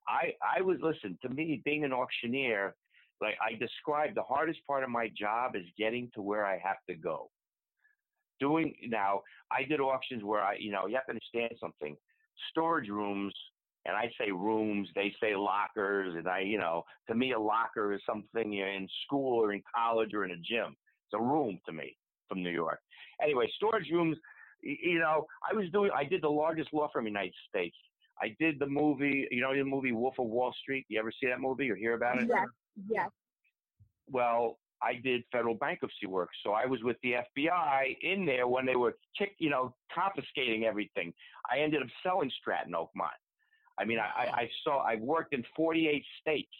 I 0.07 0.33
I 0.41 0.61
was 0.61 0.77
listen 0.81 1.17
to 1.21 1.29
me 1.29 1.61
being 1.63 1.83
an 1.83 1.93
auctioneer. 1.93 2.75
Like 3.21 3.35
I 3.39 3.53
described, 3.53 4.15
the 4.15 4.23
hardest 4.23 4.65
part 4.65 4.83
of 4.83 4.89
my 4.89 5.09
job 5.09 5.55
is 5.55 5.65
getting 5.77 6.09
to 6.15 6.21
where 6.21 6.45
I 6.45 6.57
have 6.57 6.77
to 6.89 6.95
go. 6.95 7.29
Doing 8.39 8.73
now, 8.87 9.21
I 9.51 9.63
did 9.63 9.79
auctions 9.79 10.23
where 10.23 10.41
I, 10.41 10.55
you 10.55 10.71
know, 10.71 10.87
you 10.87 10.95
have 10.95 11.05
to 11.05 11.11
understand 11.11 11.53
something. 11.59 11.95
Storage 12.49 12.89
rooms, 12.89 13.33
and 13.85 13.95
I 13.95 14.11
say 14.19 14.31
rooms, 14.31 14.89
they 14.95 15.13
say 15.21 15.35
lockers, 15.35 16.15
and 16.15 16.27
I, 16.27 16.39
you 16.39 16.57
know, 16.57 16.83
to 17.07 17.13
me 17.13 17.33
a 17.33 17.39
locker 17.39 17.93
is 17.93 18.01
something 18.03 18.51
you're 18.51 18.67
in 18.67 18.87
school 19.05 19.43
or 19.43 19.53
in 19.53 19.61
college 19.75 20.15
or 20.15 20.25
in 20.25 20.31
a 20.31 20.37
gym. 20.37 20.75
It's 21.05 21.13
a 21.13 21.21
room 21.21 21.59
to 21.67 21.71
me 21.71 21.95
from 22.27 22.41
New 22.41 22.49
York. 22.49 22.79
Anyway, 23.21 23.47
storage 23.55 23.89
rooms. 23.91 24.17
You 24.63 24.99
know, 24.99 25.25
I 25.49 25.55
was 25.55 25.69
doing. 25.71 25.91
I 25.95 26.03
did 26.03 26.23
the 26.23 26.29
largest 26.29 26.73
law 26.73 26.89
firm 26.91 27.05
in 27.05 27.13
the 27.13 27.19
United 27.19 27.35
States. 27.49 27.75
I 28.21 28.35
did 28.39 28.59
the 28.59 28.67
movie, 28.67 29.27
you 29.31 29.41
know, 29.41 29.53
the 29.53 29.63
movie 29.63 29.91
Wolf 29.91 30.15
of 30.19 30.27
Wall 30.27 30.53
Street. 30.61 30.85
You 30.89 30.99
ever 30.99 31.11
see 31.11 31.27
that 31.27 31.41
movie 31.41 31.69
or 31.69 31.75
hear 31.75 31.95
about 31.95 32.21
it? 32.21 32.29
Yes. 32.29 32.47
Yes. 32.89 33.09
Well, 34.07 34.59
I 34.83 34.95
did 35.03 35.23
federal 35.31 35.55
bankruptcy 35.55 36.07
work, 36.07 36.29
so 36.43 36.51
I 36.51 36.65
was 36.65 36.81
with 36.83 36.97
the 37.03 37.13
FBI 37.13 37.97
in 38.01 38.25
there 38.25 38.47
when 38.47 38.65
they 38.65 38.75
were 38.75 38.97
kick, 39.17 39.35
you 39.39 39.49
know, 39.49 39.75
confiscating 39.93 40.65
everything. 40.65 41.13
I 41.51 41.59
ended 41.59 41.81
up 41.81 41.87
selling 42.03 42.31
Stratton 42.39 42.73
Oakmont. 42.73 43.09
I 43.79 43.85
mean, 43.85 43.99
I, 43.99 44.25
I, 44.33 44.49
saw. 44.63 44.79
I 44.79 44.95
worked 44.95 45.33
in 45.33 45.43
48 45.55 46.03
states. 46.19 46.51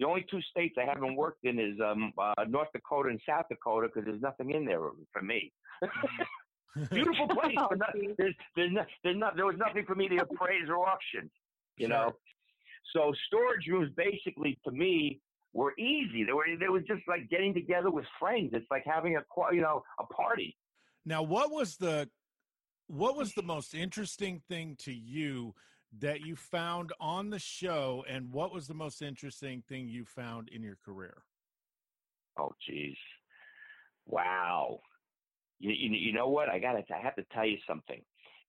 The 0.00 0.06
only 0.06 0.24
two 0.30 0.40
states 0.42 0.76
I 0.80 0.86
haven't 0.86 1.16
worked 1.16 1.44
in 1.44 1.58
is 1.58 1.78
um, 1.84 2.12
uh, 2.18 2.44
North 2.48 2.68
Dakota 2.72 3.10
and 3.10 3.20
South 3.28 3.46
Dakota 3.50 3.88
because 3.88 4.06
there's 4.06 4.22
nothing 4.22 4.52
in 4.52 4.64
there 4.64 4.80
for 5.12 5.22
me. 5.22 5.52
Beautiful 6.90 7.28
place, 7.28 7.56
Oh, 7.58 7.66
but 7.70 7.78
not, 7.78 7.90
oh, 7.94 8.14
there's 8.18 8.34
there's 8.56 8.72
not, 8.72 8.86
there's 9.02 9.16
not 9.16 9.36
there 9.36 9.46
was 9.46 9.56
nothing 9.58 9.84
for 9.86 9.94
me 9.94 10.08
to 10.08 10.16
appraise 10.30 10.68
or 10.68 10.88
auction. 10.88 11.30
You 11.76 11.88
know, 11.88 12.12
so 12.92 13.12
storage 13.26 13.66
rooms 13.68 13.92
basically 13.96 14.58
to 14.64 14.72
me 14.72 15.20
were 15.52 15.72
easy. 15.78 16.24
They 16.24 16.32
were 16.32 16.44
they 16.58 16.68
was 16.68 16.82
just 16.86 17.02
like 17.06 17.28
getting 17.30 17.54
together 17.54 17.90
with 17.90 18.04
friends. 18.18 18.50
It's 18.52 18.66
like 18.70 18.84
having 18.84 19.16
a 19.16 19.22
you 19.52 19.60
know 19.60 19.82
a 19.98 20.04
party. 20.04 20.56
Now, 21.04 21.22
what 21.22 21.50
was 21.50 21.76
the 21.76 22.08
what 22.86 23.16
was 23.16 23.32
the 23.34 23.42
most 23.42 23.74
interesting 23.74 24.40
thing 24.48 24.76
to 24.80 24.92
you 24.92 25.54
that 26.00 26.20
you 26.20 26.36
found 26.36 26.92
on 27.00 27.30
the 27.30 27.38
show, 27.38 28.04
and 28.08 28.30
what 28.32 28.52
was 28.52 28.66
the 28.66 28.74
most 28.74 29.02
interesting 29.02 29.62
thing 29.68 29.88
you 29.88 30.04
found 30.04 30.48
in 30.48 30.62
your 30.62 30.76
career? 30.84 31.22
Oh, 32.38 32.52
geez, 32.66 32.96
wow. 34.06 34.80
You, 35.60 35.70
you 35.72 35.90
you 35.96 36.12
know 36.12 36.28
what? 36.28 36.48
I 36.48 36.58
got 36.58 36.72
to 36.72 36.94
I 36.94 37.00
have 37.00 37.16
to 37.16 37.24
tell 37.32 37.46
you 37.46 37.58
something. 37.66 38.00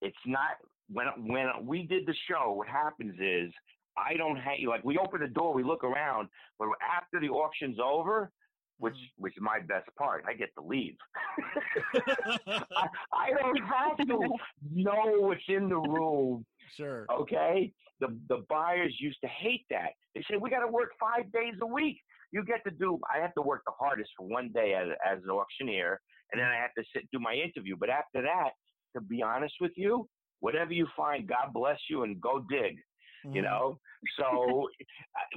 It's 0.01 0.17
not 0.25 0.57
when 0.91 1.07
when 1.27 1.47
we 1.65 1.83
did 1.83 2.05
the 2.05 2.15
show. 2.29 2.53
What 2.53 2.67
happens 2.67 3.15
is 3.19 3.51
I 3.97 4.15
don't 4.15 4.37
have 4.37 4.59
you 4.59 4.69
like 4.69 4.83
we 4.83 4.97
open 4.97 5.21
the 5.21 5.27
door, 5.27 5.53
we 5.53 5.63
look 5.63 5.83
around, 5.83 6.29
but 6.57 6.67
after 6.97 7.19
the 7.19 7.29
auction's 7.29 7.77
over, 7.83 8.31
which 8.79 8.93
mm. 8.93 9.07
which 9.17 9.35
is 9.35 9.41
my 9.41 9.59
best 9.59 9.89
part, 9.97 10.23
I 10.27 10.33
get 10.33 10.49
to 10.55 10.65
leave. 10.65 10.95
I, 12.47 12.87
I 13.13 13.29
don't 13.37 13.57
have 13.57 13.97
to 13.97 14.05
know 14.05 15.19
what's 15.19 15.41
in 15.47 15.69
the 15.69 15.77
room. 15.77 16.45
Sure. 16.77 17.05
Okay, 17.11 17.71
the 17.99 18.17
the 18.27 18.45
buyers 18.49 18.95
used 18.99 19.19
to 19.21 19.27
hate 19.27 19.65
that. 19.69 19.89
They 20.15 20.23
said 20.29 20.41
we 20.41 20.49
got 20.49 20.61
to 20.61 20.71
work 20.71 20.91
five 20.99 21.31
days 21.31 21.55
a 21.61 21.67
week. 21.67 21.99
You 22.31 22.43
get 22.45 22.63
to 22.65 22.71
do. 22.71 23.00
I 23.13 23.19
have 23.19 23.33
to 23.36 23.41
work 23.41 23.63
the 23.65 23.74
hardest 23.79 24.12
for 24.17 24.27
one 24.27 24.51
day 24.53 24.74
as 24.75 24.89
as 25.05 25.24
an 25.24 25.29
auctioneer, 25.29 26.00
and 26.31 26.39
then 26.39 26.48
I 26.48 26.55
have 26.55 26.74
to 26.77 26.83
sit 26.93 27.09
do 27.12 27.19
my 27.19 27.33
interview. 27.33 27.75
But 27.79 27.89
after 27.89 28.21
that, 28.21 28.51
to 28.95 29.01
be 29.01 29.21
honest 29.21 29.55
with 29.59 29.71
you, 29.75 30.07
whatever 30.39 30.74
you 30.74 30.88
find, 30.95 31.27
God 31.27 31.53
bless 31.53 31.79
you, 31.89 32.03
and 32.03 32.19
go 32.21 32.45
dig. 32.50 32.77
You 33.25 33.41
Mhm. 33.41 33.43
know. 33.43 33.79
So, 34.17 34.69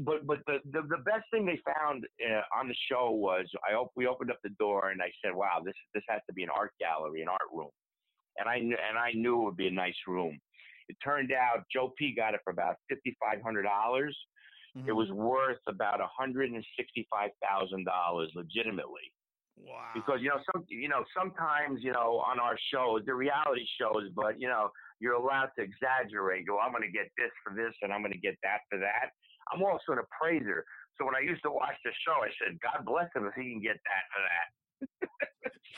but 0.02 0.24
but 0.26 0.38
the, 0.46 0.58
the 0.70 0.82
the 0.82 0.98
best 0.98 1.24
thing 1.32 1.44
they 1.46 1.58
found 1.74 2.06
uh, 2.24 2.42
on 2.54 2.68
the 2.68 2.76
show 2.88 3.10
was 3.10 3.50
I 3.68 3.74
op- 3.74 3.90
we 3.96 4.06
opened 4.06 4.30
up 4.30 4.38
the 4.44 4.50
door 4.50 4.90
and 4.90 5.02
I 5.02 5.10
said, 5.24 5.34
wow, 5.34 5.60
this 5.64 5.74
this 5.94 6.04
has 6.08 6.20
to 6.28 6.32
be 6.32 6.44
an 6.44 6.50
art 6.50 6.72
gallery, 6.78 7.22
an 7.22 7.28
art 7.28 7.48
room, 7.52 7.70
and 8.38 8.48
I 8.48 8.60
kn- 8.60 8.78
and 8.88 8.96
I 8.96 9.12
knew 9.12 9.40
it 9.40 9.44
would 9.46 9.56
be 9.56 9.66
a 9.66 9.72
nice 9.72 9.98
room. 10.06 10.38
It 10.88 10.96
turned 11.02 11.32
out 11.32 11.64
Joe 11.72 11.92
P 11.98 12.14
got 12.14 12.34
it 12.34 12.40
for 12.44 12.52
about 12.52 12.76
fifty 12.88 13.16
five 13.20 13.42
hundred 13.42 13.62
dollars. 13.64 14.16
It 14.74 14.80
Mhm. 14.92 14.96
was 14.96 15.10
worth 15.12 15.60
about 15.66 16.00
a 16.00 16.06
hundred 16.06 16.50
and 16.50 16.64
sixty 16.76 17.06
five 17.10 17.30
thousand 17.42 17.84
dollars 17.84 18.32
legitimately 18.34 19.12
wow. 19.56 19.90
because 19.94 20.20
you 20.22 20.30
know 20.30 20.40
some 20.52 20.64
you 20.68 20.88
know 20.88 21.04
sometimes 21.12 21.84
you 21.84 21.92
know 21.92 22.18
on 22.24 22.40
our 22.40 22.56
shows 22.72 23.04
the 23.04 23.14
reality 23.14 23.66
shows 23.78 24.08
but 24.16 24.40
you 24.40 24.48
know 24.48 24.70
you're 24.98 25.12
allowed 25.14 25.50
to 25.58 25.62
exaggerate 25.62 26.46
go 26.46 26.58
i'm 26.58 26.72
going 26.72 26.82
to 26.82 26.90
get 26.90 27.10
this 27.18 27.30
for 27.44 27.52
this 27.54 27.74
and 27.82 27.92
i'm 27.92 28.00
going 28.00 28.12
to 28.12 28.18
get 28.18 28.34
that 28.42 28.60
for 28.70 28.78
that 28.78 29.10
i'm 29.52 29.62
also 29.62 29.92
an 29.92 29.98
appraiser 29.98 30.64
so 30.96 31.04
when 31.04 31.14
i 31.14 31.20
used 31.20 31.42
to 31.42 31.50
watch 31.50 31.76
the 31.84 31.92
show 32.06 32.16
i 32.24 32.30
said 32.40 32.58
god 32.60 32.82
bless 32.86 33.10
him 33.14 33.26
if 33.26 33.34
he 33.34 33.52
can 33.52 33.60
get 33.60 33.76
that 33.84 34.04
for 34.08 34.22
that 34.24 34.48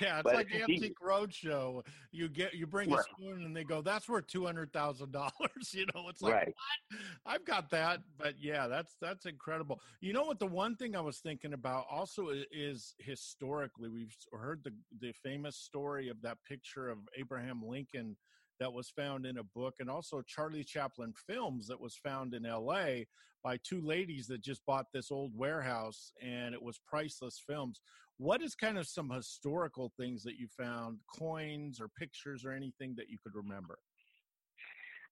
Yeah, 0.00 0.16
it's 0.16 0.24
But 0.24 0.34
like 0.34 0.48
he- 0.48 0.62
Antique 0.62 0.98
Roadshow. 1.00 1.82
You 2.10 2.28
get 2.28 2.54
you 2.54 2.66
bring 2.66 2.92
a 2.92 3.02
spoon 3.02 3.44
and 3.44 3.56
they 3.56 3.64
go, 3.64 3.82
"That's 3.82 4.08
worth 4.08 4.26
two 4.26 4.44
hundred 4.44 4.72
thousand 4.72 5.12
dollars." 5.12 5.32
You 5.72 5.86
know, 5.94 6.08
it's 6.08 6.22
like, 6.22 6.34
right 6.34 6.46
what? 6.46 7.00
I've 7.26 7.44
got 7.44 7.70
that, 7.70 8.00
but 8.18 8.34
yeah, 8.40 8.66
that's 8.68 8.96
that's 9.00 9.26
incredible. 9.26 9.80
You 10.00 10.12
know 10.12 10.24
what? 10.24 10.38
The 10.38 10.46
one 10.46 10.76
thing 10.76 10.94
I 10.96 11.00
was 11.00 11.18
thinking 11.18 11.52
about 11.52 11.86
also 11.90 12.28
is 12.52 12.94
historically, 12.98 13.88
we've 13.88 14.16
heard 14.32 14.62
the 14.64 14.72
the 15.00 15.12
famous 15.12 15.56
story 15.56 16.08
of 16.08 16.20
that 16.22 16.38
picture 16.48 16.88
of 16.88 16.98
Abraham 17.16 17.62
Lincoln 17.66 18.16
that 18.60 18.72
was 18.72 18.88
found 18.90 19.26
in 19.26 19.38
a 19.38 19.42
book, 19.42 19.74
and 19.80 19.90
also 19.90 20.22
Charlie 20.22 20.64
Chaplin 20.64 21.12
films 21.26 21.66
that 21.68 21.80
was 21.80 21.96
found 21.96 22.34
in 22.34 22.46
L.A. 22.46 23.06
by 23.42 23.58
two 23.64 23.80
ladies 23.80 24.26
that 24.28 24.40
just 24.40 24.64
bought 24.64 24.86
this 24.92 25.10
old 25.10 25.32
warehouse, 25.36 26.12
and 26.22 26.54
it 26.54 26.62
was 26.62 26.78
priceless 26.86 27.42
films. 27.44 27.80
What 28.18 28.42
is 28.42 28.54
kind 28.54 28.78
of 28.78 28.86
some 28.86 29.10
historical 29.10 29.92
things 29.98 30.22
that 30.22 30.38
you 30.38 30.46
found, 30.56 30.98
coins 31.18 31.80
or 31.80 31.88
pictures 31.98 32.44
or 32.44 32.52
anything 32.52 32.94
that 32.96 33.08
you 33.08 33.18
could 33.22 33.34
remember? 33.34 33.78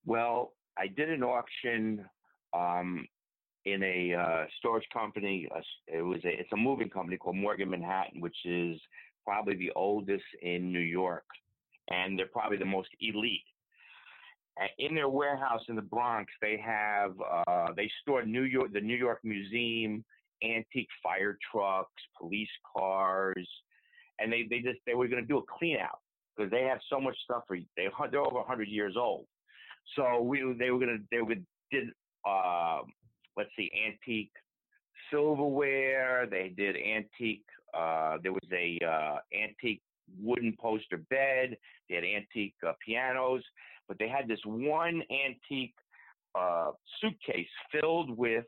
well 0.04 0.52
i 0.78 0.86
did 0.86 1.10
an 1.10 1.22
auction 1.22 2.04
um 2.54 3.06
in 3.64 3.82
a 3.84 4.14
uh, 4.14 4.44
storage 4.58 4.86
company 4.92 5.48
uh, 5.54 5.60
it 5.86 6.02
was 6.02 6.18
a 6.24 6.28
it's 6.28 6.52
a 6.52 6.56
moving 6.56 6.90
company 6.90 7.16
called 7.16 7.36
morgan 7.36 7.70
manhattan 7.70 8.20
which 8.20 8.36
is 8.44 8.80
probably 9.24 9.54
the 9.56 9.70
oldest 9.76 10.24
in 10.42 10.72
new 10.72 10.80
york 10.80 11.24
and 11.90 12.18
they're 12.18 12.26
probably 12.26 12.58
the 12.58 12.64
most 12.64 12.88
elite 13.00 13.40
in 14.78 14.94
their 14.94 15.08
warehouse 15.08 15.62
in 15.70 15.76
the 15.76 15.82
Bronx, 15.82 16.30
they 16.42 16.60
have 16.62 17.12
uh, 17.48 17.68
they 17.74 17.90
store 18.02 18.22
New 18.22 18.42
York, 18.42 18.70
the 18.74 18.82
New 18.82 18.96
York 18.96 19.20
Museum, 19.24 20.04
antique 20.44 20.88
fire 21.02 21.38
trucks, 21.50 22.02
police 22.18 22.48
cars, 22.76 23.48
and 24.18 24.32
they 24.32 24.46
they 24.48 24.60
just 24.60 24.78
they 24.86 24.94
were 24.94 25.08
going 25.08 25.22
to 25.22 25.28
do 25.28 25.38
a 25.38 25.42
clean 25.58 25.78
out 25.78 25.98
because 26.36 26.50
they 26.50 26.62
have 26.62 26.78
so 26.88 27.00
much 27.00 27.16
stuff 27.24 27.42
for 27.46 27.56
they 27.76 27.88
they're 28.10 28.20
over 28.20 28.38
100 28.38 28.68
years 28.68 28.94
old. 28.96 29.26
So 29.96 30.20
we 30.22 30.40
they 30.58 30.70
were 30.70 30.78
going 30.78 30.98
to 30.98 31.04
they 31.10 31.22
would 31.22 31.44
did 31.70 31.88
uh, 32.26 32.80
let's 33.36 33.50
see 33.56 33.70
antique 33.86 34.32
silverware. 35.10 36.26
They 36.30 36.52
did 36.56 36.76
antique. 36.76 37.44
Uh, 37.74 38.18
there 38.22 38.32
was 38.32 38.48
a 38.52 38.78
uh, 38.84 39.18
antique 39.34 39.82
wooden 40.20 40.56
poster 40.60 40.98
bed. 41.10 41.56
They 41.88 41.94
had 41.96 42.04
antique 42.04 42.54
uh, 42.66 42.72
pianos, 42.84 43.42
but 43.88 43.98
they 43.98 44.08
had 44.08 44.28
this 44.28 44.40
one 44.44 45.02
antique 45.10 45.74
uh, 46.34 46.72
suitcase 47.00 47.48
filled 47.70 48.16
with 48.16 48.44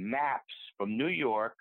maps 0.00 0.54
from 0.76 0.96
New 0.96 1.08
York 1.08 1.54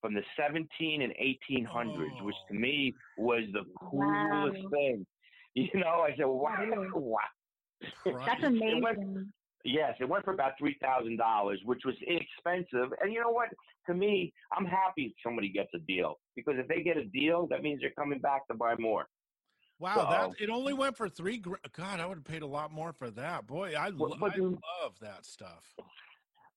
from 0.00 0.14
the 0.14 0.22
17 0.36 1.02
and 1.02 1.12
1800s, 1.12 2.22
which 2.24 2.34
to 2.50 2.56
oh. 2.56 2.58
me 2.58 2.94
was 3.18 3.42
the 3.52 3.64
coolest 3.80 4.62
Wow. 4.64 4.70
thing. 4.70 5.06
You 5.54 5.68
know, 5.80 6.06
I 6.08 6.14
said, 6.16 6.26
wow, 6.26 6.54
Wow. 6.60 6.86
wow. 6.94 7.18
That's 7.80 7.92
Christ. 8.04 8.44
It 8.44 8.82
went- 8.82 8.98
amazing. 8.98 9.32
Yes, 9.64 9.94
it 10.00 10.08
went 10.08 10.24
for 10.24 10.32
about 10.32 10.52
three 10.58 10.76
thousand 10.80 11.18
dollars, 11.18 11.60
which 11.66 11.82
was 11.84 11.94
inexpensive. 12.06 12.94
And 13.02 13.12
you 13.12 13.20
know 13.20 13.28
what? 13.30 13.48
To 13.88 13.94
me, 13.94 14.32
I'm 14.56 14.64
happy 14.64 15.06
if 15.06 15.12
somebody 15.22 15.50
gets 15.50 15.68
a 15.74 15.78
deal 15.80 16.18
because 16.34 16.54
if 16.56 16.66
they 16.66 16.82
get 16.82 16.96
a 16.96 17.04
deal, 17.04 17.46
that 17.48 17.62
means 17.62 17.80
they're 17.82 17.90
coming 17.90 18.20
back 18.20 18.46
to 18.48 18.54
buy 18.54 18.74
more. 18.78 19.06
Wow, 19.78 20.08
that 20.10 20.42
it 20.42 20.48
only 20.50 20.72
went 20.72 20.96
for 20.96 21.08
three. 21.10 21.38
God, 21.38 22.00
I 22.00 22.06
would 22.06 22.18
have 22.18 22.24
paid 22.24 22.40
a 22.42 22.46
lot 22.46 22.70
more 22.72 22.92
for 22.94 23.10
that. 23.10 23.46
Boy, 23.46 23.74
I, 23.78 23.90
Well, 23.90 24.10
lo- 24.10 24.16
but 24.18 24.34
I 24.34 24.38
love 24.38 24.98
that 25.02 25.26
stuff. 25.26 25.74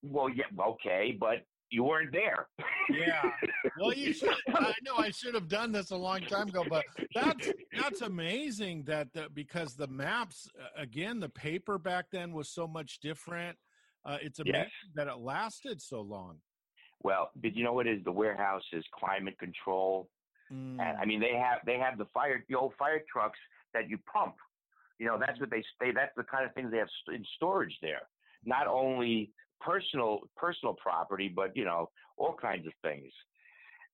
Well, 0.03 0.29
yeah, 0.29 0.45
okay, 0.59 1.15
but 1.17 1.45
you 1.69 1.83
weren't 1.83 2.11
there. 2.11 2.47
yeah. 2.89 3.31
Well, 3.79 3.93
you 3.93 4.13
should. 4.13 4.35
I 4.53 4.73
know 4.83 4.97
I 4.97 5.09
should 5.09 5.33
have 5.33 5.47
done 5.47 5.71
this 5.71 5.91
a 5.91 5.95
long 5.95 6.21
time 6.21 6.49
ago, 6.49 6.63
but 6.69 6.85
that's 7.15 7.51
that's 7.79 8.01
amazing 8.01 8.83
that 8.83 9.11
the, 9.13 9.27
because 9.33 9.75
the 9.75 9.87
maps 9.87 10.47
again, 10.77 11.19
the 11.19 11.29
paper 11.29 11.77
back 11.79 12.05
then 12.11 12.31
was 12.33 12.49
so 12.49 12.67
much 12.67 12.99
different. 12.99 13.57
Uh, 14.05 14.17
it's 14.21 14.39
amazing 14.39 14.61
Yes. 14.63 14.69
that 14.95 15.07
it 15.07 15.17
lasted 15.17 15.81
so 15.81 16.01
long. 16.01 16.37
Well, 17.03 17.31
but 17.41 17.55
you 17.55 17.63
know 17.63 17.73
what 17.73 17.87
is 17.87 18.03
the 18.03 18.11
warehouse 18.11 18.63
is 18.73 18.83
climate 18.93 19.37
control. 19.39 20.09
Mm. 20.51 20.79
And 20.81 20.97
I 20.97 21.05
mean, 21.05 21.19
they 21.21 21.33
have 21.35 21.59
they 21.65 21.77
have 21.79 21.97
the 21.97 22.05
fire 22.13 22.43
the 22.49 22.55
old 22.55 22.73
fire 22.77 23.01
trucks 23.11 23.39
that 23.73 23.89
you 23.89 23.97
pump. 24.11 24.35
You 24.99 25.07
know, 25.07 25.17
that's 25.19 25.39
what 25.39 25.49
they 25.49 25.63
stay. 25.75 25.91
That's 25.91 26.11
the 26.15 26.23
kind 26.23 26.45
of 26.45 26.53
things 26.53 26.69
they 26.71 26.77
have 26.77 26.89
in 27.13 27.25
storage 27.35 27.75
there. 27.81 28.01
Not 28.45 28.67
only 28.67 29.31
personal 29.63 30.19
personal 30.35 30.73
property, 30.75 31.31
but 31.33 31.55
you 31.55 31.65
know, 31.65 31.89
all 32.17 32.35
kinds 32.39 32.67
of 32.67 32.73
things. 32.83 33.11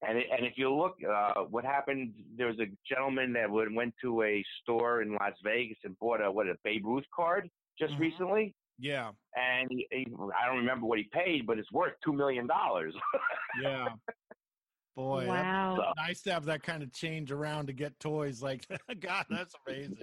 And 0.08 0.18
it, 0.18 0.28
and 0.32 0.46
if 0.46 0.54
you 0.56 0.74
look, 0.74 0.96
uh, 1.04 1.42
what 1.50 1.66
happened? 1.66 2.14
There 2.38 2.48
was 2.48 2.60
a 2.60 2.68
gentleman 2.88 3.34
that 3.34 3.50
would, 3.50 3.74
went 3.74 3.94
to 4.02 4.24
a 4.24 4.44
store 4.62 5.02
in 5.02 5.12
Las 5.14 5.34
Vegas 5.44 5.78
and 5.84 5.98
bought 6.00 6.22
a 6.24 6.32
what 6.32 6.48
a 6.48 6.56
Babe 6.64 6.86
Ruth 6.86 7.04
card 7.14 7.50
just 7.78 7.94
Mhm. 7.96 8.00
recently. 8.00 8.56
Yeah, 8.82 9.12
And 9.36 9.68
he, 9.70 9.86
he, 9.92 10.08
I 10.40 10.48
don't 10.48 10.60
remember 10.60 10.86
what 10.86 11.00
he 11.00 11.10
paid, 11.12 11.46
but 11.46 11.60
it's 11.60 11.70
worth 11.74 11.96
two 12.02 12.14
million 12.14 12.48
dollars. 12.48 12.96
yeah. 13.62 13.90
Boy, 14.96 15.26
that's 15.26 15.46
wow. 15.78 15.94
nice 15.98 16.22
to 16.24 16.32
have 16.32 16.46
that 16.46 16.64
kind 16.64 16.82
of 16.82 16.94
change 16.94 17.30
around 17.32 17.68
to 17.68 17.74
get 17.74 18.00
toys 18.00 18.42
like 18.42 18.66
that. 18.70 18.82
God, 19.02 19.26
that's 19.30 19.54
amazing. 19.68 19.98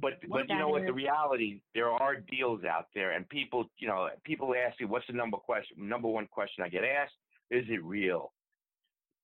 But 0.00 0.14
What 0.28 0.46
but 0.46 0.48
you 0.48 0.58
know 0.58 0.68
what? 0.68 0.86
The 0.86 0.92
reality, 0.92 1.60
there 1.74 1.90
are 1.90 2.16
deals 2.16 2.64
out 2.64 2.86
there, 2.94 3.12
and 3.12 3.28
people, 3.28 3.70
you 3.78 3.88
know, 3.88 4.08
people 4.24 4.54
ask 4.54 4.78
me, 4.80 4.86
"What's 4.86 5.06
the 5.06 5.12
number 5.12 5.36
question?" 5.36 5.88
Number 5.88 6.08
one 6.08 6.26
question 6.28 6.62
I 6.64 6.68
get 6.68 6.84
asked: 6.84 7.14
Is 7.50 7.64
it 7.68 7.82
real? 7.82 8.32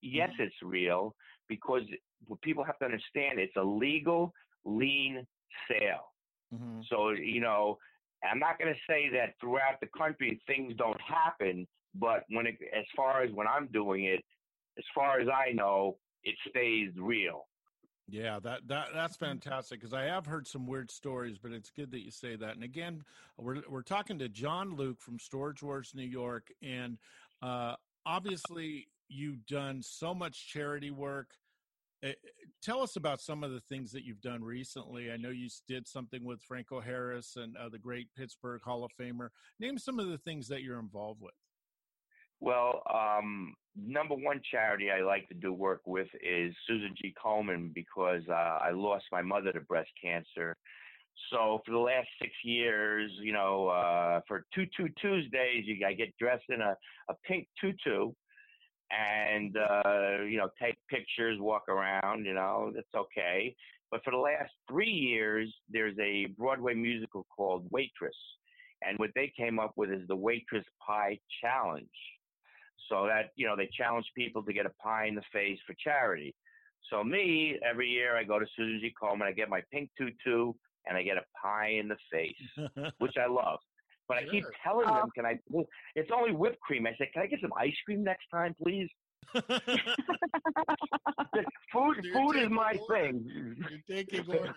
Yes, 0.00 0.30
Mhm. 0.32 0.40
it's 0.40 0.62
real 0.62 1.14
because 1.48 1.82
what 2.26 2.40
people 2.40 2.64
have 2.64 2.78
to 2.78 2.84
understand 2.84 3.38
it's 3.38 3.54
a 3.56 3.62
legal 3.62 4.34
lien 4.64 5.26
sale. 5.68 6.12
hmm 6.50 6.80
So 6.82 7.10
you 7.10 7.40
know, 7.40 7.78
I'm 8.22 8.38
not 8.38 8.58
going 8.58 8.72
to 8.74 8.80
say 8.86 9.08
that 9.10 9.38
throughout 9.38 9.80
the 9.80 9.88
country 9.88 10.40
things 10.46 10.74
don't 10.76 11.00
happen, 11.00 11.66
but 11.94 12.24
when 12.28 12.46
it, 12.46 12.56
as 12.72 12.86
far 12.96 13.22
as 13.22 13.30
when 13.32 13.46
I'm 13.46 13.66
doing 13.68 14.04
it, 14.04 14.24
as 14.78 14.84
far 14.94 15.20
as 15.20 15.28
I 15.28 15.52
know, 15.52 15.98
it 16.24 16.36
stays 16.48 16.90
real. 16.96 17.46
Yeah, 18.06 18.38
that 18.40 18.68
that 18.68 18.88
that's 18.94 19.16
fantastic 19.16 19.80
because 19.80 19.94
I 19.94 20.04
have 20.04 20.26
heard 20.26 20.46
some 20.46 20.66
weird 20.66 20.90
stories, 20.90 21.38
but 21.38 21.52
it's 21.52 21.70
good 21.70 21.90
that 21.92 22.04
you 22.04 22.10
say 22.10 22.36
that. 22.36 22.54
And 22.54 22.62
again, 22.62 23.02
we're 23.38 23.62
we're 23.68 23.82
talking 23.82 24.18
to 24.18 24.28
John 24.28 24.76
Luke 24.76 25.00
from 25.00 25.18
Storage 25.18 25.62
Wars 25.62 25.92
New 25.94 26.06
York, 26.06 26.48
and 26.62 26.98
uh, 27.40 27.76
obviously 28.04 28.88
you've 29.08 29.46
done 29.46 29.82
so 29.82 30.14
much 30.14 30.48
charity 30.48 30.90
work. 30.90 31.30
Uh, 32.04 32.10
tell 32.60 32.82
us 32.82 32.96
about 32.96 33.22
some 33.22 33.42
of 33.42 33.52
the 33.52 33.60
things 33.60 33.90
that 33.92 34.04
you've 34.04 34.20
done 34.20 34.44
recently. 34.44 35.10
I 35.10 35.16
know 35.16 35.30
you 35.30 35.48
did 35.66 35.88
something 35.88 36.24
with 36.24 36.42
Franco 36.42 36.80
Harris 36.80 37.36
and 37.36 37.56
uh, 37.56 37.70
the 37.70 37.78
great 37.78 38.08
Pittsburgh 38.14 38.60
Hall 38.62 38.84
of 38.84 38.90
Famer. 39.00 39.28
Name 39.58 39.78
some 39.78 39.98
of 39.98 40.08
the 40.08 40.18
things 40.18 40.48
that 40.48 40.62
you're 40.62 40.78
involved 40.78 41.22
with. 41.22 41.32
Well, 42.44 42.82
um, 42.92 43.54
number 43.74 44.14
one 44.14 44.42
charity 44.50 44.90
I 44.90 45.00
like 45.00 45.26
to 45.28 45.34
do 45.34 45.50
work 45.54 45.80
with 45.86 46.08
is 46.22 46.54
Susan 46.68 46.94
G. 47.00 47.14
Komen 47.24 47.72
because 47.72 48.20
uh, 48.28 48.58
I 48.60 48.70
lost 48.70 49.06
my 49.10 49.22
mother 49.22 49.50
to 49.52 49.60
breast 49.60 49.88
cancer. 49.98 50.54
So 51.30 51.62
for 51.64 51.72
the 51.72 51.78
last 51.78 52.06
six 52.20 52.32
years, 52.44 53.10
you 53.22 53.32
know, 53.32 53.68
uh, 53.68 54.20
for 54.28 54.44
Tutu 54.54 54.88
Tuesdays, 55.00 55.64
you 55.64 55.86
I 55.86 55.94
get 55.94 56.14
dressed 56.18 56.44
in 56.50 56.60
a, 56.60 56.76
a 57.08 57.14
pink 57.26 57.48
tutu 57.58 58.12
and, 58.90 59.56
uh, 59.56 60.24
you 60.28 60.36
know, 60.36 60.50
take 60.60 60.76
pictures, 60.90 61.38
walk 61.40 61.70
around, 61.70 62.26
you 62.26 62.34
know, 62.34 62.72
that's 62.74 62.94
okay. 62.94 63.56
But 63.90 64.04
for 64.04 64.10
the 64.10 64.18
last 64.18 64.52
three 64.70 64.90
years, 64.90 65.50
there's 65.70 65.96
a 65.98 66.26
Broadway 66.36 66.74
musical 66.74 67.24
called 67.34 67.66
Waitress. 67.70 68.12
And 68.86 68.98
what 68.98 69.12
they 69.14 69.32
came 69.34 69.58
up 69.58 69.72
with 69.76 69.90
is 69.90 70.06
the 70.08 70.16
Waitress 70.16 70.66
Pie 70.86 71.18
Challenge. 71.40 71.88
So 72.88 73.06
that, 73.06 73.30
you 73.36 73.46
know, 73.46 73.56
they 73.56 73.68
challenge 73.76 74.06
people 74.16 74.42
to 74.42 74.52
get 74.52 74.66
a 74.66 74.70
pie 74.82 75.06
in 75.06 75.14
the 75.14 75.22
face 75.32 75.58
for 75.66 75.74
charity. 75.82 76.34
So 76.90 77.02
me, 77.02 77.58
every 77.68 77.88
year 77.88 78.16
I 78.16 78.24
go 78.24 78.38
to 78.38 78.46
Susan 78.56 78.78
G. 78.80 78.92
Komen, 79.00 79.22
I 79.22 79.32
get 79.32 79.48
my 79.48 79.62
pink 79.72 79.90
tutu, 79.96 80.52
and 80.86 80.96
I 80.96 81.02
get 81.02 81.16
a 81.16 81.22
pie 81.40 81.70
in 81.80 81.88
the 81.88 81.96
face, 82.12 82.92
which 82.98 83.14
I 83.18 83.26
love. 83.26 83.58
But 84.06 84.18
I 84.18 84.24
keep 84.30 84.44
telling 84.62 84.86
them, 84.86 85.08
can 85.14 85.24
I? 85.24 85.38
It's 85.94 86.10
only 86.14 86.32
whipped 86.32 86.60
cream. 86.60 86.86
I 86.86 86.94
said, 86.98 87.08
can 87.14 87.22
I 87.22 87.26
get 87.26 87.40
some 87.40 87.52
ice 87.58 87.74
cream 87.86 88.04
next 88.04 88.26
time, 88.30 88.54
please? 88.62 88.88
Food, 91.72 91.96
You're 92.02 92.14
food 92.14 92.36
is 92.36 92.50
my 92.50 92.78
orders. 92.88 93.12
thing. 93.22 93.56
You're 93.88 93.96
taking 93.96 94.26
orders. 94.28 94.54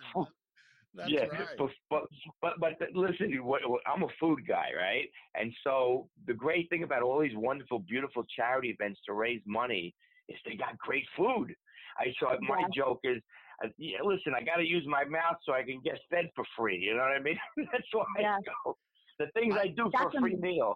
That's 0.96 1.12
yeah, 1.12 1.26
right. 1.26 1.48
but, 1.58 1.70
but 1.90 2.04
but 2.42 2.54
but 2.60 2.78
listen, 2.96 3.32
what, 3.46 3.62
what- 3.70 3.82
I'm 3.86 4.04
a 4.04 4.08
food 4.20 4.40
guy, 4.48 4.70
right? 4.76 5.08
And 5.36 5.54
so 5.64 6.10
the 6.26 6.34
great 6.34 6.70
thing 6.70 6.84
about 6.84 7.04
all 7.04 7.20
these 7.20 7.36
wonderful, 7.36 7.80
beautiful 7.80 8.24
charity 8.36 8.70
events 8.80 9.00
to 9.06 9.14
raise 9.14 9.42
money 9.46 9.94
is 10.30 10.38
they 10.46 10.56
got 10.56 10.78
great 10.80 11.06
food. 11.16 11.54
I 12.00 12.06
so 12.20 12.28
my 12.42 12.64
joke 12.76 13.00
is, 13.04 13.22
uh, 13.64 13.68
yeah, 13.78 13.98
listen, 14.04 14.34
I 14.36 14.44
got 14.44 14.58
to 14.58 14.64
use 14.66 14.86
my 14.88 15.04
mouth 15.06 15.38
so 15.44 15.54
I 15.54 15.64
can 15.64 15.82
get 15.84 16.00
fed 16.10 16.30
for 16.36 16.44
free. 16.58 16.78
You 16.78 16.94
know 16.96 17.04
what 17.04 17.12
I 17.12 17.20
mean? 17.20 17.38
That's 17.72 17.84
why 17.92 18.06
Yeah. 18.20 18.38
I 18.38 18.40
go. 18.66 18.78
The 19.20 19.28
things 19.34 19.56
I 19.60 19.68
do 19.68 19.92
for 19.96 20.08
a 20.10 20.20
free 20.20 20.36
meal. 20.36 20.76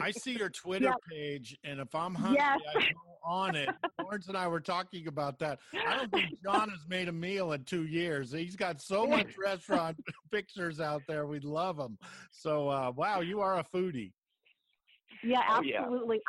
I 0.00 0.10
see 0.12 0.36
your 0.36 0.50
Twitter 0.62 0.86
Yeah. 0.86 0.92
page, 1.10 1.56
and 1.64 1.80
if 1.80 1.94
I'm 1.94 2.14
hungry, 2.14 2.38
Yes. 2.38 2.58
I 2.76 2.80
go 2.80 3.18
on 3.24 3.56
it. 3.56 3.70
Florence 4.08 4.28
and 4.28 4.36
I 4.38 4.48
were 4.48 4.60
talking 4.60 5.06
about 5.06 5.38
that. 5.40 5.58
I 5.86 5.94
don't 5.94 6.10
think 6.10 6.26
John 6.42 6.70
has 6.70 6.86
made 6.88 7.08
a 7.08 7.12
meal 7.12 7.52
in 7.52 7.64
two 7.64 7.84
years. 7.84 8.32
He's 8.32 8.56
got 8.56 8.80
so 8.80 9.06
much 9.06 9.36
restaurant 9.36 9.98
pictures 10.32 10.80
out 10.80 11.02
there. 11.06 11.26
We 11.26 11.40
love 11.40 11.76
them. 11.76 11.98
So, 12.30 12.68
uh, 12.70 12.90
wow, 12.96 13.20
you 13.20 13.40
are 13.40 13.58
a 13.58 13.64
foodie. 13.64 14.12
Yeah, 15.22 15.42
Oh, 15.50 15.60
yeah. 15.62 15.80
absolutely. 15.82 16.20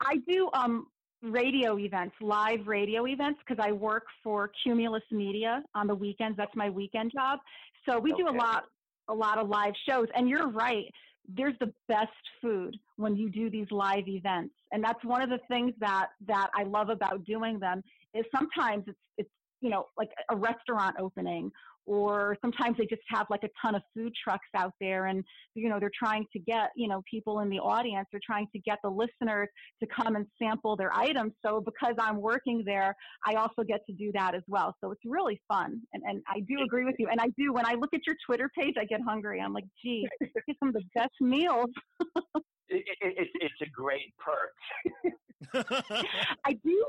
I 0.00 0.16
do 0.26 0.48
um 0.54 0.86
radio 1.22 1.78
events, 1.78 2.14
live 2.22 2.66
radio 2.66 3.06
events, 3.06 3.40
because 3.46 3.62
I 3.64 3.72
work 3.72 4.04
for 4.24 4.50
Cumulus 4.64 5.02
Media 5.10 5.62
on 5.74 5.86
the 5.86 5.94
weekends. 5.94 6.36
That's 6.38 6.54
my 6.56 6.70
weekend 6.70 7.12
job. 7.14 7.40
So 7.86 7.98
we 7.98 8.12
do 8.14 8.28
a 8.28 8.30
lot, 8.32 8.64
a 9.08 9.14
lot 9.14 9.38
of 9.38 9.48
live 9.48 9.74
shows. 9.86 10.06
And 10.16 10.28
you're 10.30 10.48
right. 10.48 10.86
There's 11.28 11.54
the 11.60 11.72
best 11.88 12.10
food 12.40 12.76
when 12.96 13.16
you 13.16 13.30
do 13.30 13.48
these 13.50 13.70
live 13.70 14.08
events, 14.08 14.54
and 14.72 14.82
that's 14.82 15.02
one 15.04 15.22
of 15.22 15.30
the 15.30 15.38
things 15.48 15.72
that 15.80 16.08
that 16.26 16.50
I 16.54 16.64
love 16.64 16.88
about 16.88 17.24
doing 17.24 17.58
them. 17.58 17.82
Is 18.14 18.24
sometimes 18.34 18.84
it's 18.86 18.98
it's 19.18 19.30
you 19.60 19.70
know 19.70 19.86
like 19.96 20.10
a 20.30 20.36
restaurant 20.36 20.96
opening, 20.98 21.50
or 21.86 22.36
sometimes 22.40 22.76
they 22.78 22.86
just 22.86 23.02
have 23.08 23.26
like 23.30 23.42
a 23.44 23.48
ton 23.60 23.74
of 23.74 23.82
food 23.94 24.12
trucks 24.22 24.48
out 24.56 24.72
there, 24.80 25.06
and 25.06 25.24
you 25.54 25.68
know 25.68 25.78
they're 25.80 25.90
trying 25.96 26.24
to 26.32 26.38
get 26.38 26.70
you 26.76 26.88
know 26.88 27.02
people 27.10 27.40
in 27.40 27.48
the 27.48 27.58
audience 27.58 28.06
they're 28.10 28.20
trying 28.24 28.46
to 28.52 28.58
get 28.60 28.78
the 28.82 28.90
listeners 28.90 29.48
to 29.80 29.86
come 29.86 30.16
and 30.16 30.26
sample 30.40 30.76
their 30.76 30.94
items. 30.94 31.32
So 31.44 31.60
because 31.60 31.94
i'm 31.98 32.20
working 32.20 32.62
there 32.64 32.94
i 33.26 33.34
also 33.34 33.62
get 33.66 33.80
to 33.86 33.92
do 33.92 34.10
that 34.12 34.34
as 34.34 34.42
well. 34.48 34.74
So 34.82 34.90
it's 34.90 35.02
really 35.04 35.40
fun. 35.48 35.80
And, 35.92 36.02
and 36.06 36.22
i 36.28 36.40
do 36.40 36.62
agree 36.64 36.84
with 36.84 36.96
you. 36.98 37.08
And 37.10 37.20
i 37.20 37.26
do 37.38 37.52
when 37.52 37.66
i 37.66 37.74
look 37.74 37.90
at 37.94 38.00
your 38.06 38.16
twitter 38.26 38.50
page 38.58 38.74
i 38.78 38.84
get 38.84 39.00
hungry. 39.06 39.40
I'm 39.40 39.52
like 39.52 39.64
gee 39.82 40.06
get 40.20 40.56
some 40.60 40.68
of 40.68 40.74
the 40.74 40.82
best 40.94 41.14
meals. 41.20 41.70
It, 42.68 42.84
it, 43.00 43.14
it, 43.18 43.28
it's 43.40 43.60
a 43.62 43.70
great 43.70 44.14
perk. 44.18 44.54
i 46.46 46.52
do 46.64 46.86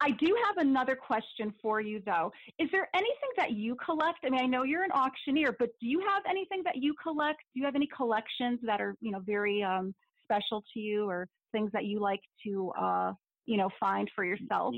I 0.00 0.10
do 0.10 0.36
have 0.46 0.58
another 0.58 0.96
question 0.96 1.54
for 1.62 1.80
you, 1.80 2.02
though. 2.04 2.32
Is 2.58 2.68
there 2.72 2.88
anything 2.94 3.30
that 3.36 3.52
you 3.52 3.76
collect? 3.76 4.18
I 4.24 4.30
mean, 4.30 4.40
I 4.40 4.46
know 4.46 4.62
you're 4.62 4.82
an 4.84 4.92
auctioneer, 4.92 5.56
but 5.58 5.70
do 5.80 5.86
you 5.86 6.00
have 6.00 6.22
anything 6.28 6.62
that 6.64 6.76
you 6.76 6.94
collect? 7.02 7.40
Do 7.54 7.60
you 7.60 7.66
have 7.66 7.74
any 7.74 7.88
collections 7.94 8.60
that 8.64 8.80
are, 8.80 8.96
you 9.00 9.12
know, 9.12 9.20
very 9.20 9.62
um, 9.62 9.94
special 10.24 10.64
to 10.74 10.80
you, 10.80 11.08
or 11.08 11.28
things 11.52 11.70
that 11.72 11.84
you 11.84 12.00
like 12.00 12.20
to, 12.44 12.72
uh, 12.78 13.12
you 13.46 13.56
know, 13.56 13.70
find 13.78 14.10
for 14.14 14.24
yourself? 14.24 14.74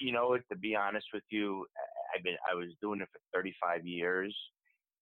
You, 0.00 0.12
know, 0.12 0.36
to 0.50 0.56
be 0.56 0.74
honest 0.74 1.06
with 1.12 1.24
you, 1.30 1.66
I- 1.76 2.16
I've 2.16 2.24
been 2.24 2.36
I 2.50 2.54
was 2.54 2.68
doing 2.80 3.00
it 3.00 3.08
for 3.12 3.20
35 3.34 3.86
years, 3.86 4.34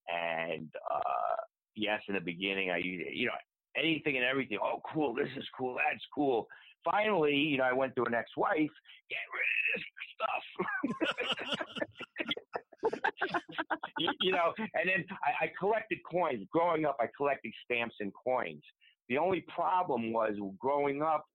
and 0.09 0.69
uh, 0.93 1.37
yes, 1.77 2.01
in 2.09 2.15
the 2.15 2.21
beginning, 2.21 2.71
I 2.71 2.79
you 2.79 3.27
know 3.27 3.33
anything 3.77 4.17
and 4.17 4.25
everything. 4.25 4.59
Oh, 4.63 4.81
cool! 4.93 5.15
This 5.15 5.29
is 5.37 5.45
cool. 5.57 5.77
That's 5.77 6.05
cool. 6.15 6.47
Finally, 6.85 7.35
you 7.35 7.59
know, 7.59 7.65
I 7.65 7.73
went 7.73 7.95
to 7.97 8.05
an 8.05 8.15
ex-wife. 8.15 8.71
Get 9.11 9.19
rid 9.33 9.49
of 9.59 9.67
this 9.75 9.85
stuff. 10.15 10.45
you, 13.99 14.11
you 14.21 14.33
know, 14.33 14.53
and 14.59 14.89
then 14.89 15.05
I, 15.23 15.45
I 15.45 15.53
collected 15.59 15.99
coins. 16.11 16.47
Growing 16.53 16.85
up, 16.85 16.97
I 17.01 17.07
collected 17.17 17.53
stamps 17.65 17.97
and 18.01 18.13
coins. 18.25 18.63
The 19.09 19.19
only 19.19 19.45
problem 19.55 20.13
was 20.13 20.35
growing 20.59 21.03
up 21.03 21.27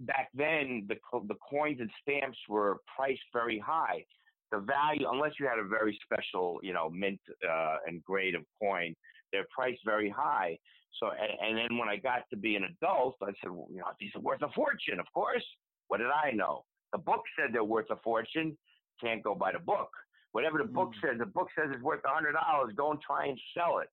back 0.00 0.28
then 0.34 0.86
the 0.88 0.96
the 1.26 1.34
coins 1.50 1.78
and 1.80 1.90
stamps 2.02 2.38
were 2.48 2.78
priced 2.94 3.22
very 3.32 3.58
high. 3.58 4.04
the 4.50 4.58
value, 4.58 5.06
unless 5.10 5.32
you 5.38 5.46
had 5.46 5.58
a 5.58 5.68
very 5.68 5.98
special, 6.02 6.58
you 6.62 6.72
know, 6.72 6.88
mint 6.88 7.20
uh, 7.48 7.76
and 7.86 8.02
grade 8.04 8.34
of 8.34 8.42
coin, 8.60 8.94
they're 9.32 9.46
priced 9.54 9.80
very 9.84 10.10
high. 10.10 10.58
So, 11.00 11.10
and, 11.10 11.48
and 11.48 11.58
then 11.58 11.78
when 11.78 11.88
I 11.88 11.96
got 11.96 12.28
to 12.30 12.36
be 12.36 12.56
an 12.56 12.64
adult, 12.64 13.16
I 13.22 13.32
said, 13.42 13.50
well, 13.50 13.68
you 13.70 13.78
know, 13.78 13.86
these 14.00 14.10
are 14.14 14.20
worth 14.20 14.42
a 14.42 14.48
fortune, 14.54 14.98
of 14.98 15.06
course. 15.12 15.44
What 15.88 15.98
did 15.98 16.08
I 16.08 16.32
know? 16.32 16.64
The 16.92 16.98
book 16.98 17.22
said 17.36 17.52
they're 17.52 17.64
worth 17.64 17.90
a 17.90 17.96
fortune. 17.96 18.56
Can't 19.00 19.22
go 19.22 19.34
by 19.34 19.52
the 19.52 19.58
book. 19.58 19.90
Whatever 20.32 20.58
the 20.58 20.64
mm. 20.64 20.72
book 20.72 20.92
says, 21.02 21.18
the 21.18 21.26
book 21.26 21.48
says 21.56 21.70
it's 21.72 21.82
worth 21.82 22.00
a 22.04 22.08
hundred 22.08 22.32
dollars. 22.32 22.72
Go 22.76 22.90
and 22.90 23.00
try 23.00 23.26
and 23.26 23.38
sell 23.56 23.78
it. 23.78 23.88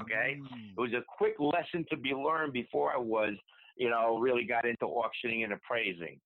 Okay, 0.00 0.38
mm. 0.40 0.70
it 0.76 0.80
was 0.80 0.92
a 0.92 1.04
quick 1.18 1.34
lesson 1.38 1.84
to 1.90 1.96
be 1.96 2.12
learned 2.14 2.52
before 2.52 2.92
I 2.92 2.98
was, 2.98 3.34
you 3.76 3.90
know, 3.90 4.18
really 4.18 4.44
got 4.44 4.64
into 4.64 4.86
auctioning 4.86 5.44
and 5.44 5.52
appraising. 5.52 6.18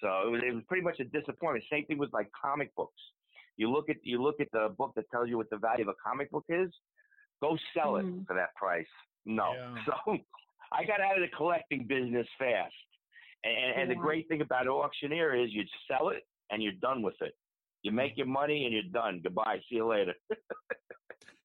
So 0.00 0.08
it 0.26 0.30
was, 0.30 0.40
it 0.46 0.54
was 0.54 0.64
pretty 0.68 0.82
much 0.82 1.00
a 1.00 1.04
disappointment. 1.04 1.64
Same 1.70 1.84
thing 1.86 1.98
with 1.98 2.12
like 2.12 2.28
comic 2.32 2.74
books. 2.74 3.00
You 3.56 3.70
look 3.70 3.88
at 3.88 3.96
you 4.02 4.22
look 4.22 4.40
at 4.40 4.48
the 4.52 4.74
book 4.76 4.92
that 4.96 5.10
tells 5.10 5.28
you 5.28 5.36
what 5.36 5.50
the 5.50 5.56
value 5.56 5.82
of 5.82 5.88
a 5.88 6.08
comic 6.08 6.30
book 6.30 6.44
is. 6.48 6.70
Go 7.42 7.56
sell 7.74 7.94
mm. 7.94 8.20
it 8.20 8.26
for 8.26 8.34
that 8.34 8.54
price. 8.54 8.86
No. 9.24 9.52
Yeah. 9.54 9.74
So 10.06 10.18
I 10.72 10.84
got 10.84 11.00
out 11.00 11.16
of 11.16 11.22
the 11.22 11.36
collecting 11.36 11.86
business 11.86 12.26
fast. 12.38 12.74
And, 13.44 13.82
and, 13.82 13.90
the 13.90 13.94
great 13.94 14.26
thing 14.28 14.40
about 14.40 14.62
an 14.62 14.70
auctioneer 14.70 15.34
is 15.36 15.52
you 15.52 15.62
sell 15.86 16.08
it 16.08 16.26
and 16.50 16.60
you're 16.60 16.72
done 16.82 17.02
with 17.02 17.14
it. 17.20 17.34
You 17.82 17.92
make 17.92 18.16
your 18.16 18.26
money 18.26 18.64
and 18.64 18.74
you're 18.74 18.92
done. 18.92 19.20
Goodbye. 19.22 19.58
See 19.68 19.76
you 19.76 19.86
later. 19.86 20.14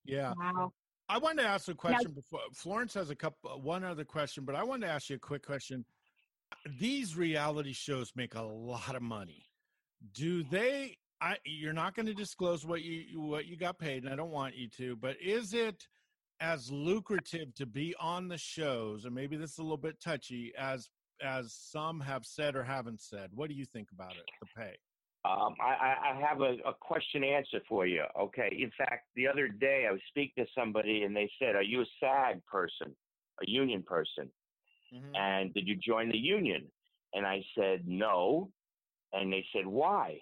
yeah. 0.06 0.34
Wow. 0.36 0.74
I 1.08 1.20
wanted 1.20 1.44
to 1.44 1.50
ask 1.50 1.68
a 1.68 1.76
question 1.76 2.12
now, 2.12 2.16
before 2.16 2.40
Florence 2.54 2.94
has 2.96 3.10
a 3.10 3.16
couple 3.16 3.62
one 3.62 3.84
other 3.84 4.06
question, 4.06 4.46
but 4.46 4.56
I 4.56 4.64
wanted 4.64 4.88
to 4.88 4.94
ask 4.94 5.10
you 5.10 5.18
a 5.18 5.20
quick 5.20 5.46
question. 5.46 5.86
These 6.80 7.16
reality 7.16 7.74
shows 7.74 8.14
make 8.16 8.34
a 8.34 8.42
lot 8.42 8.96
of 8.96 9.02
money. 9.02 9.46
Do 10.14 10.44
they 10.44 10.98
I 11.22 11.38
you're 11.46 11.74
not 11.74 11.96
going 11.96 12.08
to 12.08 12.14
disclose 12.14 12.66
what 12.66 12.82
you 12.82 13.22
what 13.22 13.46
you 13.46 13.56
got 13.56 13.78
paid 13.78 14.04
and 14.04 14.12
I 14.12 14.16
don't 14.16 14.32
want 14.32 14.56
you 14.56 14.68
to, 14.78 14.96
but 14.96 15.16
is 15.22 15.54
it 15.54 15.88
as 16.40 16.72
lucrative 16.72 17.54
to 17.56 17.68
be 17.68 17.94
on 18.00 18.28
the 18.28 18.38
shows 18.38 19.06
and 19.06 19.14
maybe 19.14 19.38
this 19.38 19.52
is 19.52 19.58
a 19.60 19.64
little 19.64 19.78
bit 19.78 20.02
touchy 20.02 20.52
as 20.58 20.90
as 21.22 21.54
some 21.54 22.00
have 22.00 22.26
said 22.26 22.56
or 22.56 22.64
haven't 22.64 23.02
said. 23.02 23.30
What 23.34 23.50
do 23.50 23.56
you 23.56 23.66
think 23.66 23.90
about 23.94 24.14
it, 24.14 24.26
the 24.40 24.48
pay? 24.58 24.76
Um, 25.24 25.54
I, 25.62 26.16
I, 26.16 26.20
have 26.28 26.42
a, 26.42 26.56
a, 26.68 26.74
question 26.80 27.24
answer 27.24 27.60
for 27.70 27.86
you. 27.86 28.04
Okay. 28.20 28.58
In 28.60 28.72
fact, 28.76 29.06
the 29.16 29.28
other 29.28 29.48
day 29.48 29.86
I 29.88 29.92
was 29.92 30.02
speaking 30.10 30.44
to 30.44 30.52
somebody 30.58 31.04
and 31.04 31.16
they 31.16 31.30
said, 31.38 31.56
Are 31.56 31.62
you 31.62 31.82
a 31.82 31.86
SAG 32.00 32.44
person, 32.48 32.96
a 33.40 33.46
union 33.48 33.84
person? 33.84 34.32
Mm-hmm. 34.92 35.16
And 35.16 35.54
did 35.54 35.68
you 35.68 35.76
join 35.76 36.10
the 36.10 36.18
union? 36.18 36.66
And 37.14 37.28
I 37.28 37.44
said, 37.56 37.84
No. 37.86 38.50
And 39.14 39.32
they 39.32 39.46
said, 39.54 39.68
Why? 39.68 40.18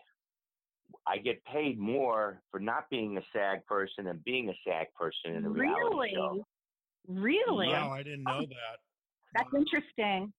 I 1.07 1.17
get 1.17 1.43
paid 1.45 1.79
more 1.79 2.41
for 2.51 2.59
not 2.59 2.89
being 2.89 3.17
a 3.17 3.21
SAG 3.33 3.65
person 3.65 4.05
than 4.05 4.21
being 4.25 4.49
a 4.49 4.53
SAG 4.67 4.87
person 4.97 5.35
in 5.35 5.45
a 5.45 5.49
reality 5.49 5.95
really? 5.95 6.11
show. 6.13 6.45
Really? 7.07 7.67
Wow, 7.67 7.91
I 7.91 8.03
didn't 8.03 8.23
know 8.23 8.41
that. 8.41 8.77
That's 9.35 9.51
wow. 9.53 9.59
interesting 9.59 10.33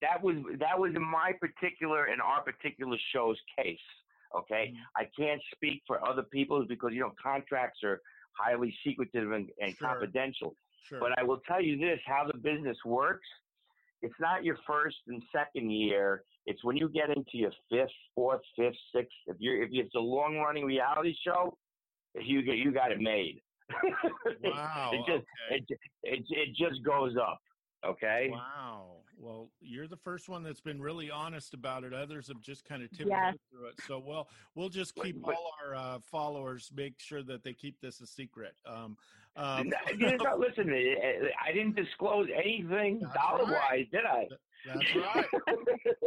that 0.00 0.22
was 0.22 0.36
that 0.58 0.78
was 0.78 0.92
in 0.94 1.02
my 1.02 1.32
particular 1.40 2.06
in 2.06 2.20
our 2.20 2.42
particular 2.42 2.96
show's 3.12 3.38
case. 3.58 3.78
Okay, 4.36 4.72
mm-hmm. 4.72 5.02
I 5.02 5.08
can't 5.18 5.40
speak 5.54 5.82
for 5.86 6.06
other 6.06 6.22
people's 6.22 6.66
because 6.68 6.90
you 6.92 7.00
know 7.00 7.12
contracts 7.22 7.80
are 7.82 8.00
highly 8.32 8.74
secretive 8.84 9.32
and, 9.32 9.48
and 9.60 9.74
sure. 9.76 9.88
confidential. 9.88 10.54
Sure. 10.88 11.00
But 11.00 11.18
I 11.18 11.24
will 11.24 11.40
tell 11.48 11.62
you 11.62 11.78
this: 11.78 11.98
how 12.06 12.26
the 12.30 12.38
business 12.38 12.76
works. 12.84 13.26
It's 14.00 14.14
not 14.20 14.44
your 14.44 14.56
first 14.66 14.96
and 15.08 15.22
second 15.34 15.70
year. 15.70 16.22
It's 16.48 16.64
when 16.64 16.78
you 16.78 16.88
get 16.88 17.10
into 17.10 17.34
your 17.34 17.52
fifth, 17.70 17.90
fourth, 18.14 18.40
fifth, 18.56 18.74
sixth. 18.94 19.12
If 19.26 19.36
you're 19.38 19.62
if 19.62 19.68
it's 19.72 19.94
a 19.94 20.00
long 20.00 20.38
running 20.38 20.64
reality 20.64 21.14
show, 21.22 21.56
you 22.18 22.42
get 22.42 22.56
you 22.56 22.72
got 22.72 22.90
it 22.90 23.00
made. 23.00 23.42
Wow. 24.42 24.90
it 24.94 24.98
just 25.00 25.26
okay. 25.52 25.64
it, 25.68 25.78
it 26.02 26.24
it 26.30 26.48
just 26.56 26.82
goes 26.82 27.16
up. 27.20 27.38
Okay. 27.86 28.30
Wow. 28.32 28.96
Well, 29.20 29.50
you're 29.60 29.88
the 29.88 29.96
first 29.96 30.28
one 30.28 30.42
that's 30.42 30.60
been 30.60 30.80
really 30.80 31.10
honest 31.10 31.52
about 31.52 31.84
it. 31.84 31.92
Others 31.92 32.28
have 32.28 32.40
just 32.40 32.64
kind 32.64 32.82
of 32.82 32.90
tipped 32.90 33.10
yes. 33.10 33.34
through 33.50 33.66
it. 33.66 33.74
So, 33.86 33.98
well, 34.04 34.28
we'll 34.54 34.68
just 34.68 34.94
keep 34.94 35.20
but, 35.20 35.34
all 35.34 35.52
our 35.64 35.74
uh, 35.74 35.98
followers 36.00 36.70
make 36.74 36.94
sure 36.98 37.22
that 37.24 37.42
they 37.42 37.52
keep 37.52 37.80
this 37.80 38.00
a 38.00 38.06
secret. 38.06 38.54
Um, 38.64 38.96
um, 39.36 39.70
listen, 40.38 40.70
I 40.70 41.52
didn't 41.52 41.76
disclose 41.76 42.28
anything 42.34 43.00
dollar 43.14 43.44
wise, 43.44 43.54
right. 43.70 43.90
did 43.90 44.04
I? 44.04 44.26
That's 44.66 44.94
right. 44.96 45.26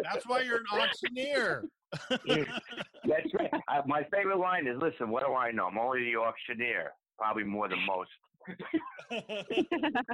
that's 0.03 0.27
why 0.27 0.41
you're 0.41 0.57
an 0.57 0.65
auctioneer. 0.73 1.63
that's 2.09 3.33
right. 3.39 3.51
Uh, 3.67 3.81
my 3.85 4.03
favorite 4.13 4.39
line 4.39 4.67
is, 4.67 4.77
"Listen, 4.81 5.09
what 5.09 5.25
do 5.25 5.33
I 5.33 5.51
know? 5.51 5.67
I'm 5.67 5.77
only 5.77 6.11
the 6.11 6.17
auctioneer. 6.17 6.91
Probably 7.17 7.43
more 7.43 7.67
than 7.69 7.79
most." 7.85 8.11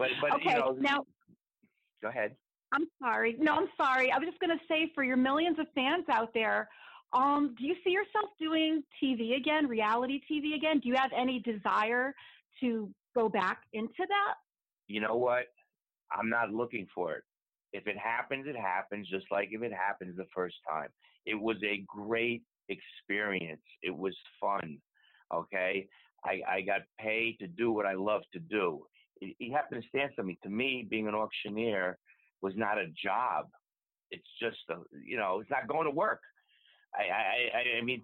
But 0.00 0.08
but 0.22 0.32
okay, 0.36 0.54
you 0.54 0.58
know, 0.58 0.76
now 0.80 1.04
go 2.02 2.08
ahead. 2.08 2.34
I'm 2.72 2.86
sorry. 3.02 3.36
No, 3.38 3.52
I'm 3.52 3.68
sorry. 3.76 4.10
I 4.10 4.18
was 4.18 4.26
just 4.26 4.40
going 4.40 4.56
to 4.56 4.64
say 4.66 4.90
for 4.94 5.04
your 5.04 5.18
millions 5.18 5.58
of 5.58 5.66
fans 5.74 6.06
out 6.10 6.32
there, 6.32 6.70
um, 7.12 7.54
do 7.58 7.66
you 7.66 7.74
see 7.84 7.90
yourself 7.90 8.30
doing 8.40 8.82
TV 9.02 9.36
again, 9.36 9.66
reality 9.66 10.22
TV 10.30 10.54
again? 10.54 10.78
Do 10.78 10.88
you 10.88 10.94
have 10.94 11.10
any 11.14 11.40
desire 11.40 12.14
to 12.60 12.88
go 13.14 13.28
back 13.28 13.58
into 13.74 13.92
that? 13.98 14.34
You 14.86 15.00
know 15.00 15.16
what? 15.16 15.46
I'm 16.16 16.30
not 16.30 16.50
looking 16.50 16.86
for 16.94 17.12
it. 17.12 17.24
If 17.72 17.86
it 17.86 17.96
happens, 17.96 18.46
it 18.46 18.56
happens, 18.56 19.08
just 19.08 19.26
like 19.30 19.48
if 19.52 19.62
it 19.62 19.72
happens 19.72 20.16
the 20.16 20.26
first 20.34 20.56
time. 20.68 20.88
It 21.26 21.34
was 21.40 21.56
a 21.64 21.84
great 21.86 22.42
experience. 22.68 23.62
It 23.82 23.96
was 23.96 24.16
fun. 24.40 24.78
Okay. 25.32 25.86
I, 26.24 26.40
I 26.48 26.60
got 26.62 26.82
paid 26.98 27.38
to 27.40 27.46
do 27.46 27.72
what 27.72 27.86
I 27.86 27.94
love 27.94 28.22
to 28.32 28.40
do 28.40 28.82
It 29.20 29.52
happened 29.52 29.70
to 29.70 29.76
understand 29.76 30.12
something. 30.16 30.36
To 30.42 30.50
me, 30.50 30.86
being 30.88 31.08
an 31.08 31.14
auctioneer 31.14 31.98
was 32.42 32.54
not 32.56 32.78
a 32.78 32.88
job. 33.02 33.46
It's 34.10 34.28
just 34.40 34.58
a, 34.70 34.76
you 35.04 35.16
know, 35.16 35.40
it's 35.40 35.50
not 35.50 35.68
going 35.68 35.84
to 35.84 35.90
work. 35.90 36.20
I, 36.94 37.02
I, 37.56 37.78
I 37.78 37.82
mean, 37.82 38.02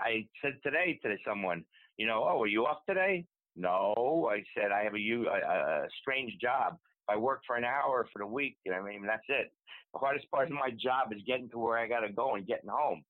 I 0.00 0.26
said 0.42 0.58
today 0.62 0.98
to 1.02 1.16
someone, 1.26 1.64
you 1.96 2.06
know, 2.06 2.26
oh, 2.28 2.42
are 2.42 2.46
you 2.46 2.66
off 2.66 2.78
today? 2.88 3.24
No, 3.56 4.30
I 4.30 4.42
said 4.56 4.70
I 4.72 4.84
have 4.84 4.94
a, 4.94 4.98
a, 4.98 5.84
a 5.84 5.88
strange 6.00 6.32
job. 6.40 6.76
I 7.10 7.16
work 7.16 7.42
for 7.46 7.56
an 7.56 7.64
hour 7.64 8.08
for 8.12 8.20
the 8.20 8.26
week, 8.26 8.56
you 8.64 8.72
know, 8.72 8.78
I 8.78 8.82
mean, 8.82 9.04
that's 9.06 9.26
it. 9.28 9.52
The 9.92 9.98
hardest 9.98 10.30
part 10.30 10.46
of 10.46 10.54
my 10.54 10.70
job 10.70 11.12
is 11.12 11.20
getting 11.26 11.50
to 11.50 11.58
where 11.58 11.78
I 11.78 11.88
got 11.88 12.00
to 12.00 12.12
go 12.12 12.36
and 12.36 12.46
getting 12.46 12.70
home. 12.70 13.02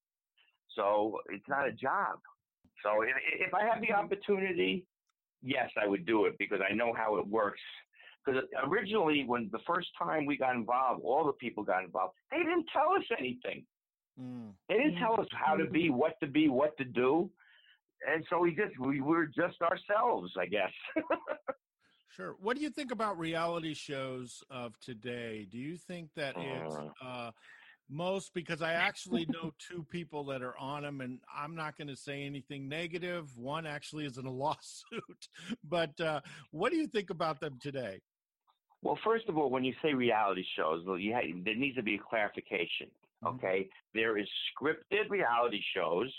So 0.77 1.19
it's 1.29 1.49
not 1.49 1.69
a 1.69 1.73
job. 1.73 2.19
So 2.83 3.03
if, 3.03 3.15
if 3.49 3.55
I 3.55 3.65
have 3.67 3.83
the 3.83 3.93
opportunity 3.93 4.87
yes, 5.43 5.71
I 5.81 5.87
would 5.87 6.07
do 6.07 6.27
it 6.27 6.37
because 6.39 6.61
I 6.69 6.75
know 6.75 6.93
how 6.97 7.17
it 7.17 7.27
works. 7.27 7.61
Because 8.25 8.43
originally, 8.67 9.25
when 9.27 9.49
the 9.51 9.61
first 9.67 9.89
time 9.99 10.27
we 10.27 10.37
got 10.37 10.55
involved, 10.55 11.03
all 11.03 11.25
the 11.25 11.33
people 11.33 11.65
got 11.65 11.85
involved. 11.85 12.15
They 12.31 12.39
didn't 12.39 12.67
tell 12.73 12.93
us 12.93 13.05
anything. 13.19 13.65
Mm. 14.21 14.51
They 14.69 14.77
didn't 14.77 14.99
tell 14.99 15.19
us 15.19 15.27
how 15.33 15.57
to 15.57 15.65
be, 15.65 15.89
what 15.89 16.21
to 16.21 16.27
be, 16.27 16.49
what 16.49 16.77
to 16.77 16.85
do, 16.85 17.31
and 18.07 18.25
so 18.29 18.39
we 18.39 18.55
just 18.55 18.79
we 18.79 19.01
were 19.01 19.27
just 19.27 19.61
ourselves, 19.63 20.33
I 20.39 20.47
guess. 20.47 20.73
sure. 22.15 22.37
What 22.41 22.57
do 22.57 22.63
you 22.63 22.71
think 22.71 22.93
about 22.93 23.19
reality 23.19 23.75
shows 23.75 24.43
of 24.51 24.79
today? 24.81 25.47
Do 25.51 25.59
you 25.59 25.77
think 25.77 26.11
that 26.17 26.35
it's 26.37 26.75
uh. 26.75 27.07
uh, 27.07 27.31
most 27.91 28.33
because 28.35 28.63
I 28.63 28.75
actually 28.75 29.27
know 29.33 29.53
two 29.59 29.85
people 29.91 30.25
that 30.25 30.43
are 30.43 30.57
on 30.59 30.83
them, 30.83 31.01
and 31.01 31.19
I'm 31.35 31.55
not 31.55 31.77
going 31.77 31.89
to 31.89 31.97
say 31.97 32.25
anything 32.25 32.69
negative. 32.69 33.37
One 33.37 33.67
actually 33.67 34.07
is 34.07 34.19
in 34.19 34.27
a 34.27 34.31
lawsuit, 34.33 35.29
but 35.65 36.01
uh, 36.01 36.21
what 36.53 36.73
do 36.73 36.79
you 36.79 36.87
think 36.87 37.11
about 37.11 37.41
them 37.41 37.59
today? 37.61 38.01
Well, 38.83 38.99
first 39.05 39.29
of 39.29 39.37
all, 39.37 39.51
when 39.51 39.65
you 39.65 39.75
say 39.83 39.93
reality 39.93 40.45
shows, 40.57 40.85
you 40.99 41.13
have, 41.13 41.25
there 41.45 41.55
needs 41.55 41.77
to 41.77 41.83
be 41.83 41.97
a 41.97 41.99
clarification. 41.99 42.89
Mm-hmm. 43.23 43.37
Okay, 43.37 43.61
mm-hmm. 43.61 43.99
there 43.99 44.17
is 44.17 44.27
scripted 44.51 45.11
reality 45.11 45.61
shows, 45.75 46.11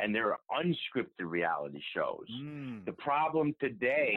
and 0.00 0.14
there 0.14 0.32
are 0.32 0.38
unscripted 0.50 1.30
reality 1.30 1.80
shows. 1.94 2.26
Mm. 2.40 2.84
The 2.84 2.92
problem 2.92 3.54
today, 3.60 4.16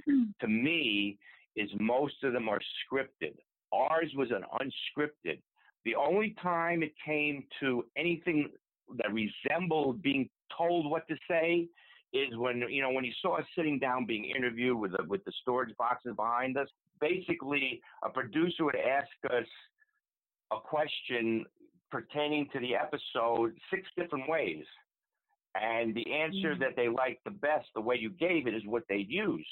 to 0.40 0.48
me, 0.48 1.18
is 1.56 1.70
most 1.78 2.14
of 2.22 2.32
them 2.32 2.48
are 2.48 2.60
scripted. 2.82 3.34
Ours 3.72 4.10
was 4.16 4.30
an 4.30 4.44
unscripted. 4.60 5.38
The 5.84 5.94
only 5.94 6.34
time 6.42 6.82
it 6.82 6.92
came 7.04 7.44
to 7.60 7.84
anything 7.96 8.50
that 8.98 9.08
resembled 9.12 10.02
being 10.02 10.28
told 10.56 10.90
what 10.90 11.06
to 11.08 11.16
say 11.28 11.68
is 12.12 12.36
when 12.36 12.62
you 12.70 12.80
know 12.80 12.90
when 12.90 13.04
you 13.04 13.12
saw 13.20 13.38
us 13.38 13.44
sitting 13.56 13.78
down 13.78 14.06
being 14.06 14.24
interviewed 14.24 14.78
with 14.78 14.92
the 14.92 15.04
with 15.08 15.24
the 15.24 15.32
storage 15.42 15.76
boxes 15.76 16.14
behind 16.16 16.56
us. 16.56 16.68
Basically, 17.00 17.80
a 18.04 18.08
producer 18.08 18.64
would 18.64 18.76
ask 18.76 19.08
us 19.30 19.46
a 20.52 20.60
question 20.60 21.44
pertaining 21.90 22.48
to 22.52 22.60
the 22.60 22.74
episode 22.74 23.52
six 23.70 23.82
different 23.96 24.28
ways, 24.28 24.64
and 25.60 25.94
the 25.94 26.12
answer 26.12 26.52
mm-hmm. 26.52 26.60
that 26.60 26.76
they 26.76 26.88
liked 26.88 27.24
the 27.24 27.30
best, 27.30 27.66
the 27.74 27.80
way 27.80 27.96
you 27.96 28.10
gave 28.10 28.46
it, 28.46 28.54
is 28.54 28.62
what 28.66 28.82
they'd 28.88 29.10
use. 29.10 29.46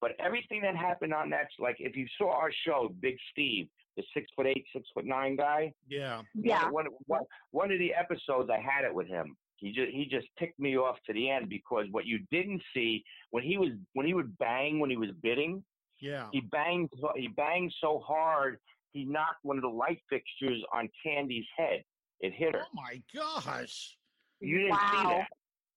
But 0.00 0.12
everything 0.18 0.62
that 0.62 0.76
happened 0.76 1.12
on 1.12 1.30
that, 1.30 1.48
like 1.58 1.76
if 1.78 1.96
you 1.96 2.06
saw 2.16 2.32
our 2.32 2.50
show, 2.66 2.94
Big 3.00 3.16
Steve, 3.32 3.68
the 3.96 4.02
six 4.14 4.30
foot 4.34 4.46
eight, 4.46 4.64
six 4.72 4.88
foot 4.94 5.04
nine 5.04 5.36
guy. 5.36 5.72
Yeah. 5.88 6.22
Yeah. 6.34 6.70
One, 6.70 6.86
one, 7.06 7.22
one 7.50 7.70
of 7.70 7.78
the 7.78 7.92
episodes 7.92 8.48
I 8.50 8.60
had 8.60 8.84
it 8.84 8.94
with 8.94 9.08
him. 9.08 9.36
He 9.56 9.72
just 9.72 9.90
he 9.90 10.06
just 10.06 10.26
ticked 10.38 10.58
me 10.58 10.78
off 10.78 10.96
to 11.06 11.12
the 11.12 11.28
end 11.28 11.50
because 11.50 11.84
what 11.90 12.06
you 12.06 12.20
didn't 12.30 12.62
see 12.72 13.04
when 13.30 13.42
he 13.42 13.58
was 13.58 13.68
when 13.92 14.06
he 14.06 14.14
would 14.14 14.36
bang 14.38 14.80
when 14.80 14.88
he 14.88 14.96
was 14.96 15.10
bidding, 15.22 15.62
Yeah. 16.00 16.28
he 16.32 16.40
banged 16.40 16.88
he 17.14 17.28
banged 17.28 17.74
so 17.78 17.98
hard 17.98 18.58
he 18.92 19.04
knocked 19.04 19.44
one 19.44 19.56
of 19.56 19.62
the 19.62 19.68
light 19.68 20.00
fixtures 20.08 20.62
on 20.72 20.88
Candy's 21.04 21.44
head. 21.56 21.84
It 22.20 22.32
hit 22.32 22.54
her. 22.54 22.62
Oh 22.62 22.74
my 22.74 23.02
gosh. 23.14 23.96
You 24.40 24.58
didn't 24.58 24.80
see 24.90 25.04
that. 25.08 25.28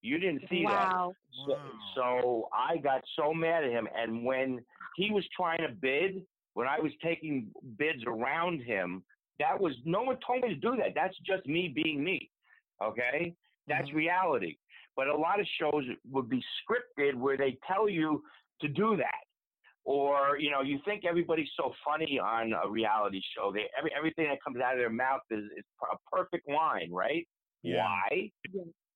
You 0.02 0.18
didn't 0.18 0.44
see 0.50 0.66
that. 0.68 0.88
So, 1.46 1.52
Wow. 1.52 1.58
so 1.96 2.50
I 2.54 2.78
got 2.78 3.02
so 3.16 3.34
mad 3.34 3.64
at 3.64 3.72
him, 3.72 3.88
and 3.96 4.24
when 4.24 4.64
he 4.96 5.12
was 5.12 5.28
trying 5.36 5.60
to 5.60 5.70
bid, 5.70 6.26
when 6.54 6.68
I 6.68 6.80
was 6.80 6.92
taking 7.04 7.52
bids 7.78 8.04
around 8.06 8.62
him, 8.62 9.04
that 9.40 9.60
was 9.60 9.74
no 9.86 10.04
one 10.04 10.18
told 10.26 10.44
me 10.44 10.50
to 10.50 10.56
do 10.56 10.76
that. 10.78 10.94
That's 10.96 11.18
just 11.20 11.46
me 11.48 11.70
being 11.74 12.04
me. 12.04 12.30
Okay, 12.82 13.36
that's 13.68 13.90
Mhm. 13.90 13.96
reality. 13.96 14.58
But 14.96 15.08
a 15.08 15.16
lot 15.16 15.40
of 15.40 15.48
shows 15.60 15.84
would 16.12 16.30
be 16.30 16.44
scripted 16.62 17.16
where 17.16 17.38
they 17.38 17.58
tell 17.68 17.90
you 17.90 18.24
to 18.62 18.68
do 18.68 18.96
that, 18.98 19.24
or 19.84 20.38
you 20.38 20.52
know, 20.52 20.62
you 20.62 20.80
think 20.86 21.06
everybody's 21.06 21.52
so 21.56 21.74
funny 21.84 22.20
on 22.20 22.54
a 22.54 22.70
reality 22.70 23.22
show. 23.36 23.52
They 23.52 23.70
every 23.78 23.92
everything 23.94 24.28
that 24.30 24.44
comes 24.44 24.60
out 24.60 24.74
of 24.74 24.80
their 24.80 24.90
mouth 24.92 25.22
is, 25.32 25.44
is 25.58 25.66
a 25.92 25.98
perfect 26.16 26.48
line, 26.48 26.92
right? 26.92 27.28
Yeah. 27.64 27.86
Why? 28.10 28.32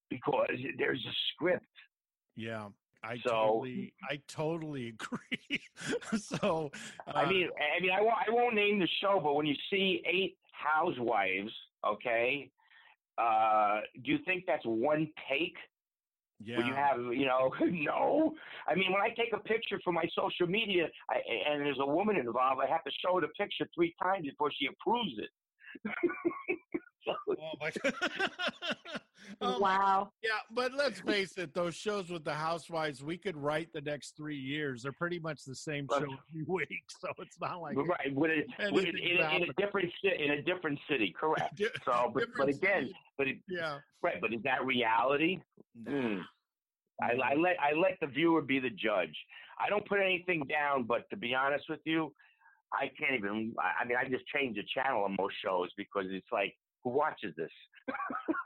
Because 0.09 0.49
there's 0.77 1.03
a 1.05 1.13
script. 1.33 1.65
Yeah. 2.35 2.67
I 3.03 3.17
So- 3.19 3.29
totally 3.29 3.93
I 4.09 4.19
totally 4.27 4.87
agree. 4.99 5.61
so 6.17 6.71
uh, 7.07 7.11
I 7.15 7.29
mean, 7.29 7.49
I 7.77 7.79
mean, 7.81 7.91
I 7.91 8.01
won't, 8.01 8.15
I 8.27 8.31
won't 8.31 8.55
name 8.55 8.79
the 8.79 8.87
show, 9.01 9.19
but 9.23 9.33
when 9.35 9.45
you 9.45 9.55
see 9.69 10.01
eight 10.05 10.37
housewives, 10.51 11.51
okay, 11.87 12.49
uh, 13.17 13.81
do 14.03 14.11
you 14.11 14.19
think 14.25 14.43
that's 14.47 14.65
one 14.65 15.07
take? 15.29 15.55
yeah. 16.43 16.57
When 16.57 16.67
you 16.67 16.73
have, 16.73 16.99
you 17.13 17.25
know, 17.25 17.51
no. 17.61 18.33
I 18.67 18.75
mean, 18.75 18.91
when 18.91 19.01
I 19.01 19.09
take 19.09 19.33
a 19.33 19.39
picture 19.39 19.79
for 19.83 19.91
my 19.93 20.05
social 20.15 20.47
media, 20.47 20.87
I, 21.09 21.15
and 21.51 21.61
there's 21.65 21.79
a 21.79 21.85
woman 21.85 22.15
involved, 22.17 22.61
I 22.63 22.69
have 22.69 22.83
to 22.83 22.91
show 23.03 23.15
her 23.15 23.21
the 23.21 23.27
picture 23.29 23.67
three 23.73 23.95
times 24.01 24.25
before 24.25 24.51
she 24.59 24.67
approves 24.67 25.13
it. 25.17 25.29
So, 27.07 27.15
Oh 27.39 27.51
my 27.59 27.71
Oh, 29.41 29.51
my- 29.59 29.77
wow. 29.77 30.11
Yeah, 30.23 30.29
but 30.51 30.73
let's 30.73 30.99
face 31.01 31.37
it, 31.37 31.53
those 31.53 31.75
shows 31.75 32.09
with 32.09 32.23
the 32.23 32.33
housewives, 32.33 33.03
we 33.03 33.17
could 33.17 33.35
write 33.37 33.69
the 33.73 33.81
next 33.81 34.15
three 34.15 34.37
years. 34.37 34.83
They're 34.83 34.91
pretty 34.93 35.19
much 35.19 35.43
the 35.45 35.55
same 35.55 35.87
show 35.91 35.97
every 35.97 36.43
week, 36.47 36.83
so 37.01 37.09
it's 37.19 37.39
not 37.39 37.61
like 37.61 37.75
right, 37.77 38.13
with 38.15 38.31
a, 38.31 38.71
with 38.71 38.85
a, 38.85 38.89
in, 38.89 39.19
a, 39.21 39.35
in 39.35 39.43
a 39.49 39.53
different 39.53 39.91
in 40.03 40.31
a 40.31 40.41
different 40.41 40.79
city, 40.89 41.13
correct? 41.19 41.57
Di- 41.57 41.65
So, 41.85 42.11
but 42.13 42.25
but 42.37 42.49
again, 42.49 42.89
but 43.17 43.27
it, 43.27 43.37
yeah. 43.49 43.79
right, 44.01 44.19
but 44.21 44.33
is 44.33 44.41
that 44.43 44.65
reality? 44.65 45.39
Mm. 45.83 46.21
I, 47.01 47.11
I 47.23 47.35
let 47.35 47.57
I 47.59 47.73
let 47.73 47.97
the 48.01 48.07
viewer 48.07 48.41
be 48.41 48.59
the 48.59 48.69
judge. 48.71 49.15
I 49.59 49.69
don't 49.69 49.85
put 49.87 49.99
anything 49.99 50.43
down, 50.49 50.83
but 50.83 51.07
to 51.11 51.17
be 51.17 51.35
honest 51.35 51.65
with 51.69 51.81
you, 51.85 52.13
I 52.73 52.89
can't 52.97 53.13
even. 53.15 53.53
I 53.59 53.83
I 53.83 53.85
mean, 53.85 53.97
I 53.97 54.07
just 54.09 54.25
change 54.27 54.55
the 54.55 54.63
channel 54.73 55.03
on 55.03 55.15
most 55.19 55.35
shows 55.43 55.69
because 55.77 56.05
it's 56.09 56.27
like, 56.31 56.55
who 56.87 56.97
watches 56.97 57.33
this? 57.35 57.49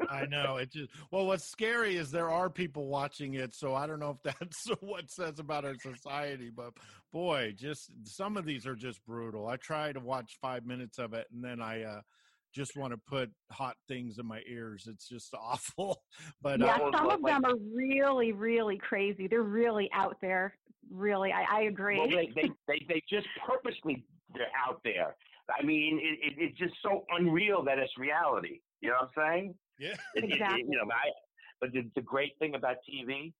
I 0.09 0.25
know 0.25 0.57
it 0.57 0.71
just 0.71 0.91
well 1.11 1.25
what's 1.25 1.49
scary 1.49 1.97
is 1.97 2.11
there 2.11 2.29
are 2.29 2.49
people 2.49 2.87
watching 2.87 3.35
it 3.35 3.55
so 3.55 3.73
I 3.73 3.87
don't 3.87 3.99
know 3.99 4.11
if 4.11 4.21
that's 4.21 4.67
what 4.81 5.09
says 5.09 5.39
about 5.39 5.65
our 5.65 5.75
society 5.79 6.51
but 6.55 6.73
boy 7.11 7.55
just 7.57 7.89
some 8.03 8.37
of 8.37 8.45
these 8.45 8.67
are 8.67 8.75
just 8.75 9.03
brutal 9.05 9.47
I 9.47 9.55
try 9.55 9.93
to 9.93 9.99
watch 9.99 10.37
5 10.41 10.65
minutes 10.67 10.99
of 10.99 11.13
it 11.13 11.25
and 11.33 11.43
then 11.43 11.59
I 11.59 11.83
uh 11.83 12.01
just 12.53 12.75
want 12.75 12.93
to 12.93 12.99
put 13.07 13.31
hot 13.49 13.77
things 13.87 14.19
in 14.19 14.27
my 14.27 14.41
ears 14.47 14.87
it's 14.87 15.09
just 15.09 15.33
awful 15.41 16.03
but 16.41 16.59
Yeah, 16.59 16.75
uh, 16.75 16.91
some 16.95 17.09
of 17.09 17.23
them 17.23 17.45
are 17.45 17.55
really, 17.73 18.31
really 18.31 18.77
crazy. 18.77 19.27
They're 19.27 19.41
really 19.41 19.89
out 19.93 20.17
there. 20.21 20.55
Really, 20.91 21.31
I, 21.31 21.59
I 21.59 21.61
agree. 21.63 21.97
Well, 21.97 22.09
they, 22.09 22.29
they 22.35 22.49
they 22.67 22.85
they 22.89 23.01
just 23.09 23.27
purposely 23.47 24.03
they're 24.33 24.47
out 24.67 24.81
there. 24.83 25.15
I 25.59 25.63
mean, 25.63 25.99
it, 26.01 26.31
it, 26.31 26.33
it's 26.37 26.57
just 26.57 26.73
so 26.81 27.05
unreal 27.09 27.63
that 27.65 27.77
it's 27.79 27.91
reality. 27.97 28.59
You 28.81 28.89
know 28.89 28.97
what 29.01 29.23
I'm 29.23 29.31
saying? 29.33 29.55
yeah 29.79 29.95
It- 30.15 30.23
it- 30.25 30.31
Exactly. 30.33 30.65
you 30.69 30.77
know, 30.77 30.91
I, 30.91 31.09
but 31.59 31.71
the, 31.73 31.89
the 31.95 32.01
great 32.01 32.33
thing 32.39 32.55
about 32.55 32.77
TV 32.89 33.33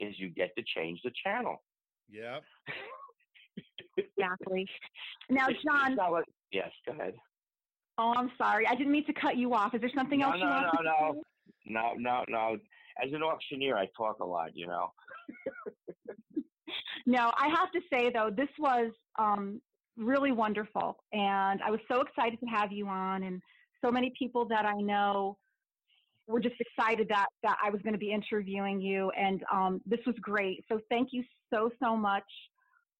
is 0.00 0.14
you 0.18 0.28
get 0.30 0.50
to 0.56 0.64
change 0.76 1.00
the 1.04 1.12
channel. 1.24 1.62
yeah 2.08 2.40
exactly. 3.96 4.68
Now, 5.30 5.48
It's- 5.48 5.56
it's 5.56 5.64
John. 5.64 5.96
like- 5.96 6.24
yes, 6.52 6.70
go 6.86 6.92
ahead. 6.92 7.14
Oh, 7.96 8.12
I'm 8.16 8.32
sorry. 8.36 8.66
I 8.66 8.74
didn't 8.74 8.90
mean 8.92 9.06
to 9.06 9.12
cut 9.12 9.36
you 9.36 9.54
off. 9.54 9.72
Is 9.74 9.80
there 9.80 9.90
something 9.94 10.18
No, 10.18 10.26
else 10.30 10.36
you 10.38 10.44
no, 10.44 10.50
want 10.50 10.66
no, 10.66 10.78
to 10.78 10.84
no. 10.84 11.12
say? 11.14 11.22
No, 11.66 11.94
no, 11.96 12.24
no. 12.28 12.58
As 13.04 13.12
an 13.12 13.22
auctioneer, 13.22 13.76
I 13.76 13.86
talk 13.96 14.18
a 14.20 14.24
lot. 14.24 14.50
You 14.54 14.66
know. 14.66 14.92
No, 17.06 17.32
I 17.36 17.48
have 17.48 17.70
to 17.72 17.80
say 17.92 18.10
though, 18.10 18.30
this 18.34 18.48
was 18.58 18.90
um, 19.18 19.60
really 19.96 20.32
wonderful, 20.32 20.96
and 21.12 21.60
I 21.62 21.70
was 21.70 21.80
so 21.90 22.00
excited 22.00 22.40
to 22.40 22.46
have 22.46 22.72
you 22.72 22.88
on, 22.88 23.22
and 23.22 23.40
so 23.82 23.90
many 23.90 24.12
people 24.18 24.46
that 24.46 24.64
I 24.64 24.80
know 24.80 25.36
were 26.26 26.40
just 26.40 26.56
excited 26.58 27.08
that 27.08 27.26
that 27.42 27.56
I 27.62 27.70
was 27.70 27.82
going 27.82 27.92
to 27.92 27.98
be 27.98 28.12
interviewing 28.12 28.80
you, 28.80 29.10
and 29.10 29.42
um, 29.52 29.80
this 29.86 30.00
was 30.06 30.16
great. 30.20 30.64
So 30.70 30.80
thank 30.90 31.10
you 31.12 31.22
so 31.52 31.70
so 31.82 31.96
much, 31.96 32.24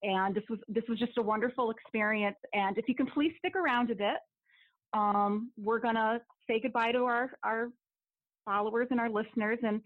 and 0.02 0.34
this 0.34 0.44
was 0.48 0.58
this 0.68 0.84
was 0.88 0.98
just 0.98 1.18
a 1.18 1.22
wonderful 1.22 1.70
experience. 1.70 2.36
And 2.52 2.76
if 2.78 2.88
you 2.88 2.94
can 2.94 3.06
please 3.06 3.32
stick 3.38 3.56
around 3.56 3.90
a 3.90 3.94
bit, 3.94 4.16
um, 4.92 5.50
we're 5.56 5.80
gonna 5.80 6.20
say 6.48 6.60
goodbye 6.60 6.92
to 6.92 7.04
our 7.04 7.30
our 7.42 7.68
followers 8.44 8.88
and 8.90 9.00
our 9.00 9.08
listeners, 9.10 9.58
and 9.62 9.80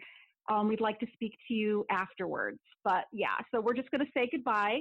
um, 0.48 0.68
we'd 0.68 0.80
like 0.80 0.98
to 1.00 1.06
speak 1.12 1.38
to 1.48 1.54
you 1.54 1.86
afterwards. 1.90 2.58
But 2.84 3.04
yeah, 3.12 3.36
so 3.52 3.60
we're 3.60 3.74
just 3.74 3.90
going 3.90 4.04
to 4.04 4.10
say 4.14 4.28
goodbye. 4.30 4.80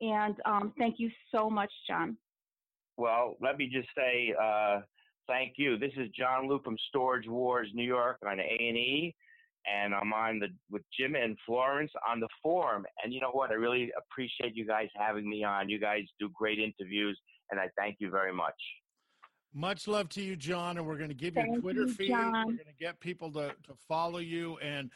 And 0.00 0.36
um, 0.44 0.72
thank 0.78 0.96
you 0.98 1.10
so 1.34 1.48
much, 1.48 1.70
John. 1.88 2.16
Well, 2.96 3.36
let 3.40 3.58
me 3.58 3.70
just 3.72 3.88
say 3.96 4.34
uh, 4.40 4.80
thank 5.26 5.54
you. 5.56 5.78
This 5.78 5.92
is 5.96 6.08
John 6.10 6.48
Luke 6.48 6.64
from 6.64 6.76
Storage 6.88 7.28
Wars, 7.28 7.68
New 7.74 7.84
York, 7.84 8.18
on 8.26 8.40
A 8.40 8.42
and 8.42 8.76
E, 8.76 9.14
and 9.66 9.94
I'm 9.94 10.12
on 10.12 10.38
the 10.38 10.48
with 10.70 10.82
Jim 10.98 11.14
and 11.14 11.36
Florence 11.44 11.90
on 12.08 12.20
the 12.20 12.28
forum. 12.42 12.84
And 13.02 13.12
you 13.12 13.20
know 13.20 13.30
what? 13.30 13.50
I 13.50 13.54
really 13.54 13.90
appreciate 13.96 14.54
you 14.54 14.66
guys 14.66 14.88
having 14.96 15.28
me 15.28 15.44
on. 15.44 15.68
You 15.68 15.78
guys 15.78 16.04
do 16.18 16.30
great 16.34 16.58
interviews, 16.58 17.18
and 17.50 17.60
I 17.60 17.68
thank 17.78 17.96
you 17.98 18.10
very 18.10 18.32
much. 18.32 18.54
Much 19.54 19.88
love 19.88 20.10
to 20.10 20.22
you, 20.22 20.36
John, 20.36 20.76
and 20.76 20.86
we're 20.86 20.98
going 20.98 21.08
to 21.08 21.14
give 21.14 21.34
you 21.34 21.40
a 21.40 21.44
Thank 21.46 21.60
Twitter 21.62 21.86
you, 21.86 21.94
feed. 21.94 22.08
John. 22.10 22.32
We're 22.32 22.42
going 22.42 22.66
to 22.66 22.78
get 22.78 23.00
people 23.00 23.32
to, 23.32 23.48
to 23.48 23.74
follow 23.88 24.18
you. 24.18 24.58
And 24.58 24.90
it, 24.90 24.92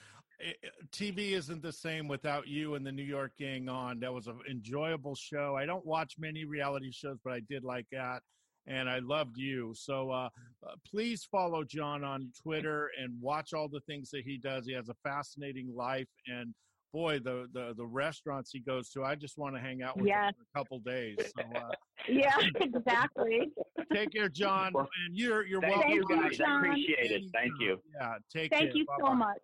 TV 0.93 1.33
isn't 1.33 1.63
the 1.63 1.73
same 1.73 2.09
without 2.09 2.47
you 2.49 2.75
and 2.75 2.87
the 2.87 2.93
New 2.93 3.03
York 3.05 3.33
gang 3.39 3.69
on. 3.69 4.01
That 4.01 4.13
was 4.13 4.27
an 4.27 4.39
enjoyable 4.51 5.15
show. 5.15 5.57
I 5.57 5.67
don't 5.67 5.85
watch 5.87 6.15
many 6.19 6.45
reality 6.45 6.91
shows, 6.93 7.19
but 7.25 7.33
I 7.33 7.41
did 7.49 7.65
like 7.65 7.87
that. 7.93 8.23
And 8.67 8.89
I 8.89 8.99
loved 9.01 9.37
you. 9.39 9.73
So 9.75 10.11
uh, 10.11 10.29
uh, 10.67 10.75
please 10.89 11.25
follow 11.31 11.65
John 11.65 12.05
on 12.05 12.31
Twitter 12.43 12.91
and 13.01 13.13
watch 13.21 13.53
all 13.55 13.69
the 13.69 13.81
things 13.81 14.11
that 14.11 14.23
he 14.25 14.37
does. 14.39 14.67
He 14.67 14.75
has 14.75 14.89
a 14.89 14.95
fascinating 15.03 15.73
life. 15.75 16.09
And 16.27 16.55
boy, 16.93 17.19
the, 17.21 17.49
the, 17.53 17.73
the 17.77 17.87
restaurants 17.87 18.51
he 18.53 18.61
goes 18.61 18.91
to, 18.91 19.03
I 19.03 19.15
just 19.15 19.39
want 19.39 19.55
to 19.57 19.61
hang 19.61 19.83
out 19.83 19.97
with 19.97 20.07
Yes. 20.07 20.29
him 20.29 20.35
for 20.53 20.59
a 20.59 20.63
couple 20.63 20.79
days. 20.81 21.17
So 21.37 21.43
uh, 21.59 21.71
Yeah, 22.09 22.37
exactly. 22.61 23.51
Take 23.93 24.13
care, 24.13 24.29
John. 24.29 24.73
And 24.77 24.87
you're 25.17 25.45
you're 25.47 25.61
Thank 25.61 25.77
welcome. 25.77 25.93
you 25.93 26.05
Thank 26.09 26.23
you, 26.23 26.29
guys. 26.29 26.39
John. 26.39 26.65
I 26.65 26.69
appreciate 26.69 27.11
it. 27.11 27.23
Thank 27.33 27.53
you. 27.61 27.81
Yeah, 27.99 28.15
take 28.33 28.51
care. 28.51 28.61
Thank 28.61 28.75
you 28.75 28.87
so 28.99 29.07
Bye-bye. 29.07 29.35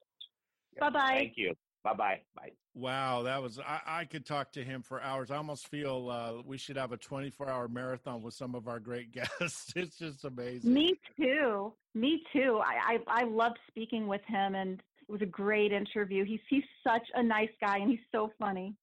Much. 0.81 0.93
Bye-bye. 0.93 1.15
Thank 1.15 1.33
you. 1.37 1.55
Bye 1.87 1.95
bye. 1.95 2.21
Bye. 2.35 2.51
Wow, 2.75 3.23
that 3.23 3.41
was 3.41 3.61
I, 3.61 3.81
I 3.87 4.05
could 4.07 4.27
talk 4.27 4.51
to 4.53 4.65
him 4.65 4.83
for 4.83 5.01
hours. 5.01 5.31
I 5.31 5.37
almost 5.37 5.69
feel 5.69 6.11
uh, 6.11 6.43
we 6.45 6.59
should 6.59 6.77
have 6.77 6.91
a 6.91 6.97
24 6.97 7.49
hour 7.49 7.69
marathon 7.69 8.23
with 8.23 8.35
some 8.35 8.57
of 8.57 8.67
our 8.67 8.81
great 8.81 9.13
guests. 9.41 9.73
It's 9.77 9.97
just 9.97 10.25
amazing. 10.25 10.75
Me 10.75 10.95
too. 11.17 11.73
Me 11.95 12.25
too. 12.33 12.61
I, 12.61 12.99
I 13.07 13.23
I 13.23 13.25
loved 13.25 13.59
speaking 13.69 14.09
with 14.09 14.21
him, 14.27 14.57
and 14.57 14.83
it 15.09 15.13
was 15.13 15.23
a 15.23 15.27
great 15.27 15.71
interview. 15.71 16.25
He's 16.25 16.41
he's 16.51 16.65
such 16.83 17.07
a 17.15 17.23
nice 17.23 17.51
guy, 17.61 17.79
and 17.79 17.89
he's 17.89 18.01
so 18.11 18.33
funny. 18.37 18.75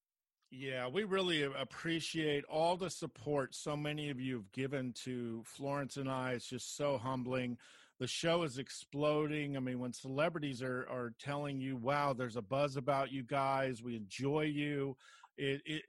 Yeah, 0.50 0.88
we 0.88 1.04
really 1.04 1.42
appreciate 1.42 2.44
all 2.44 2.76
the 2.76 2.88
support 2.88 3.54
so 3.54 3.76
many 3.76 4.08
of 4.08 4.18
you 4.18 4.36
have 4.36 4.52
given 4.52 4.92
to 5.04 5.42
Florence 5.44 5.98
and 5.98 6.08
I. 6.08 6.32
It's 6.32 6.48
just 6.48 6.76
so 6.76 6.96
humbling. 6.96 7.58
The 8.00 8.06
show 8.06 8.42
is 8.42 8.58
exploding. 8.58 9.56
I 9.56 9.60
mean, 9.60 9.78
when 9.78 9.92
celebrities 9.92 10.62
are 10.62 10.86
are 10.90 11.14
telling 11.20 11.60
you, 11.60 11.76
"Wow, 11.76 12.12
there's 12.12 12.36
a 12.36 12.42
buzz 12.42 12.76
about 12.76 13.12
you 13.12 13.22
guys. 13.22 13.82
We 13.82 13.96
enjoy 13.96 14.42
you." 14.44 14.96
It 15.36 15.62
it 15.64 15.82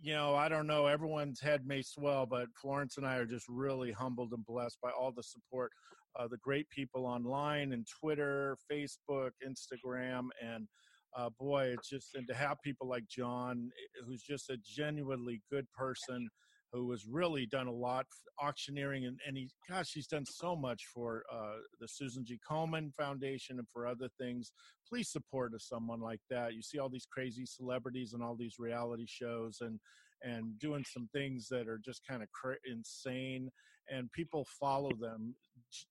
you 0.00 0.14
know, 0.14 0.34
I 0.34 0.48
don't 0.48 0.66
know, 0.66 0.86
everyone's 0.86 1.40
head 1.40 1.66
may 1.66 1.82
swell, 1.82 2.24
but 2.24 2.46
Florence 2.54 2.98
and 2.98 3.06
I 3.06 3.16
are 3.16 3.26
just 3.26 3.46
really 3.48 3.90
humbled 3.90 4.32
and 4.32 4.46
blessed 4.46 4.78
by 4.80 4.90
all 4.90 5.10
the 5.10 5.22
support, 5.24 5.72
uh, 6.18 6.28
the 6.28 6.36
great 6.38 6.68
people 6.70 7.04
online 7.04 7.72
and 7.72 7.86
Twitter, 8.00 8.56
Facebook, 8.70 9.30
Instagram, 9.46 10.28
and 10.40 10.68
uh, 11.16 11.30
boy, 11.40 11.74
it's 11.76 11.88
just 11.88 12.14
and 12.14 12.28
to 12.28 12.34
have 12.34 12.58
people 12.62 12.88
like 12.88 13.06
John, 13.08 13.70
eh, 13.76 14.02
who's 14.06 14.22
just 14.22 14.50
a 14.50 14.58
genuinely 14.64 15.42
good 15.50 15.66
person, 15.72 16.28
who 16.72 16.90
has 16.90 17.04
really 17.08 17.46
done 17.46 17.66
a 17.66 17.72
lot 17.72 18.06
auctioneering 18.40 19.06
and, 19.06 19.18
and 19.26 19.36
he 19.36 19.48
gosh 19.68 19.90
he's 19.92 20.06
done 20.06 20.24
so 20.26 20.54
much 20.54 20.84
for 20.94 21.24
uh, 21.32 21.56
the 21.80 21.88
susan 21.88 22.24
g. 22.24 22.38
Komen 22.48 22.92
foundation 22.94 23.58
and 23.58 23.68
for 23.72 23.86
other 23.86 24.08
things. 24.20 24.52
Please 24.88 25.10
support 25.10 25.52
a, 25.54 25.60
someone 25.60 26.00
like 26.00 26.20
that. 26.30 26.54
You 26.54 26.62
see 26.62 26.78
all 26.78 26.88
these 26.88 27.06
crazy 27.10 27.46
celebrities 27.46 28.12
and 28.12 28.22
all 28.22 28.36
these 28.36 28.56
reality 28.58 29.06
shows 29.06 29.58
and 29.60 29.78
and 30.22 30.58
doing 30.58 30.84
some 30.84 31.08
things 31.12 31.46
that 31.48 31.68
are 31.68 31.80
just 31.84 32.02
kind 32.06 32.22
of 32.22 32.28
cra- 32.32 32.56
insane 32.68 33.50
and 33.90 34.10
people 34.12 34.44
follow 34.60 34.90
them. 35.00 35.34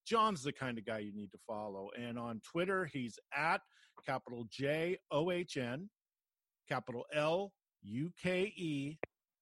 John's 0.05 0.43
the 0.43 0.51
kind 0.51 0.77
of 0.77 0.85
guy 0.85 0.99
you 0.99 1.13
need 1.13 1.31
to 1.31 1.39
follow 1.47 1.89
and 1.97 2.17
on 2.17 2.41
twitter 2.51 2.85
he's 2.85 3.17
at 3.35 3.61
capital 4.05 4.45
j 4.49 4.97
o 5.11 5.31
h 5.31 5.57
n 5.57 5.89
capital 6.67 7.03
l 7.13 7.51
u 7.83 8.11
k 8.21 8.53
e 8.55 8.97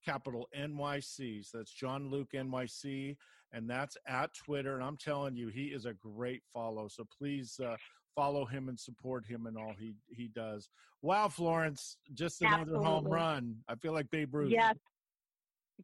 capital 0.05 0.47
NYC. 0.57 1.45
So 1.45 1.57
that's 1.57 1.71
John 1.71 2.09
Luke 2.09 2.29
NYC, 2.33 3.15
and 3.51 3.69
that's 3.69 3.97
at 4.07 4.33
Twitter. 4.33 4.75
And 4.75 4.83
I'm 4.83 4.97
telling 4.97 5.35
you, 5.35 5.47
he 5.47 5.65
is 5.65 5.85
a 5.85 5.93
great 5.93 6.41
follow. 6.53 6.87
So 6.87 7.05
please 7.17 7.59
uh, 7.59 7.75
follow 8.15 8.45
him 8.45 8.69
and 8.69 8.79
support 8.79 9.25
him 9.25 9.45
and 9.45 9.57
all 9.57 9.73
he 9.77 9.95
he 10.09 10.27
does. 10.27 10.69
Wow, 11.01 11.27
Florence, 11.27 11.97
just 12.13 12.41
another 12.41 12.61
Absolutely. 12.61 12.85
home 12.85 13.05
run. 13.05 13.55
I 13.67 13.75
feel 13.75 13.93
like 13.93 14.09
Babe 14.11 14.33
Ruth. 14.33 14.51
Yes. 14.51 14.75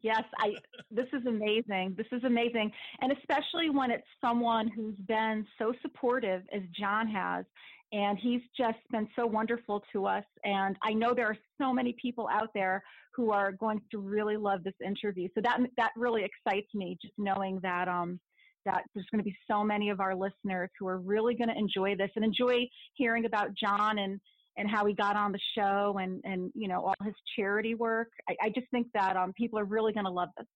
Yes, 0.00 0.22
I 0.38 0.52
this 0.90 1.06
is 1.12 1.26
amazing. 1.26 1.94
This 1.98 2.06
is 2.12 2.24
amazing. 2.24 2.72
And 3.02 3.12
especially 3.12 3.68
when 3.68 3.90
it's 3.90 4.06
someone 4.22 4.68
who's 4.68 4.96
been 5.06 5.46
so 5.58 5.74
supportive 5.82 6.42
as 6.50 6.62
John 6.78 7.06
has 7.08 7.44
and 7.92 8.18
he's 8.18 8.40
just 8.56 8.78
been 8.90 9.06
so 9.14 9.26
wonderful 9.26 9.84
to 9.92 10.06
us. 10.06 10.24
And 10.44 10.76
I 10.82 10.92
know 10.94 11.12
there 11.14 11.26
are 11.26 11.36
so 11.60 11.72
many 11.72 11.94
people 12.00 12.28
out 12.32 12.48
there 12.54 12.82
who 13.14 13.30
are 13.30 13.52
going 13.52 13.82
to 13.90 13.98
really 13.98 14.36
love 14.36 14.64
this 14.64 14.74
interview. 14.84 15.28
So 15.34 15.42
that 15.42 15.60
that 15.76 15.90
really 15.96 16.24
excites 16.24 16.68
me, 16.74 16.96
just 17.00 17.14
knowing 17.18 17.60
that 17.62 17.88
um, 17.88 18.18
that 18.64 18.84
there's 18.94 19.06
going 19.12 19.18
to 19.22 19.28
be 19.28 19.36
so 19.50 19.62
many 19.62 19.90
of 19.90 20.00
our 20.00 20.14
listeners 20.14 20.70
who 20.78 20.88
are 20.88 20.98
really 20.98 21.34
going 21.34 21.48
to 21.48 21.58
enjoy 21.58 21.94
this 21.96 22.10
and 22.16 22.24
enjoy 22.24 22.66
hearing 22.94 23.26
about 23.26 23.50
John 23.54 23.98
and 23.98 24.20
and 24.56 24.70
how 24.70 24.84
he 24.84 24.94
got 24.94 25.16
on 25.16 25.32
the 25.32 25.40
show 25.56 25.98
and 26.00 26.20
and 26.24 26.50
you 26.54 26.68
know 26.68 26.86
all 26.86 26.94
his 27.04 27.14
charity 27.36 27.74
work. 27.74 28.08
I, 28.28 28.36
I 28.44 28.48
just 28.48 28.68
think 28.70 28.86
that 28.94 29.16
um, 29.16 29.32
people 29.34 29.58
are 29.58 29.64
really 29.64 29.92
going 29.92 30.06
to 30.06 30.12
love 30.12 30.30
this. 30.38 30.46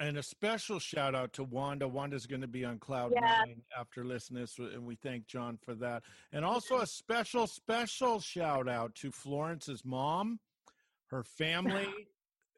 And 0.00 0.16
a 0.18 0.22
special 0.22 0.80
shout 0.80 1.14
out 1.14 1.32
to 1.34 1.44
Wanda. 1.44 1.86
Wanda's 1.86 2.26
going 2.26 2.40
to 2.40 2.48
be 2.48 2.64
on 2.64 2.78
Cloud 2.78 3.12
yeah. 3.14 3.42
Nine 3.46 3.62
after 3.78 4.04
listening, 4.04 4.46
and 4.58 4.84
we 4.84 4.96
thank 4.96 5.26
John 5.26 5.56
for 5.56 5.74
that. 5.76 6.02
And 6.32 6.44
also 6.44 6.78
a 6.78 6.86
special, 6.86 7.46
special 7.46 8.18
shout 8.18 8.68
out 8.68 8.94
to 8.96 9.12
Florence's 9.12 9.84
mom, 9.84 10.40
her 11.06 11.22
family. 11.22 11.86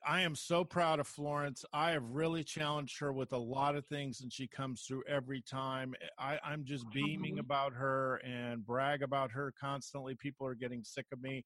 I 0.06 0.20
am 0.20 0.36
so 0.36 0.64
proud 0.64 1.00
of 1.00 1.08
Florence. 1.08 1.64
I 1.72 1.90
have 1.90 2.04
really 2.12 2.44
challenged 2.44 3.00
her 3.00 3.12
with 3.12 3.32
a 3.32 3.38
lot 3.38 3.74
of 3.74 3.84
things, 3.86 4.20
and 4.20 4.32
she 4.32 4.46
comes 4.46 4.82
through 4.82 5.02
every 5.08 5.42
time. 5.42 5.94
I, 6.16 6.38
I'm 6.44 6.64
just 6.64 6.88
beaming 6.92 7.32
mm-hmm. 7.32 7.40
about 7.40 7.72
her 7.74 8.16
and 8.24 8.64
brag 8.64 9.02
about 9.02 9.32
her 9.32 9.52
constantly. 9.60 10.14
People 10.14 10.46
are 10.46 10.54
getting 10.54 10.84
sick 10.84 11.06
of 11.12 11.20
me 11.20 11.44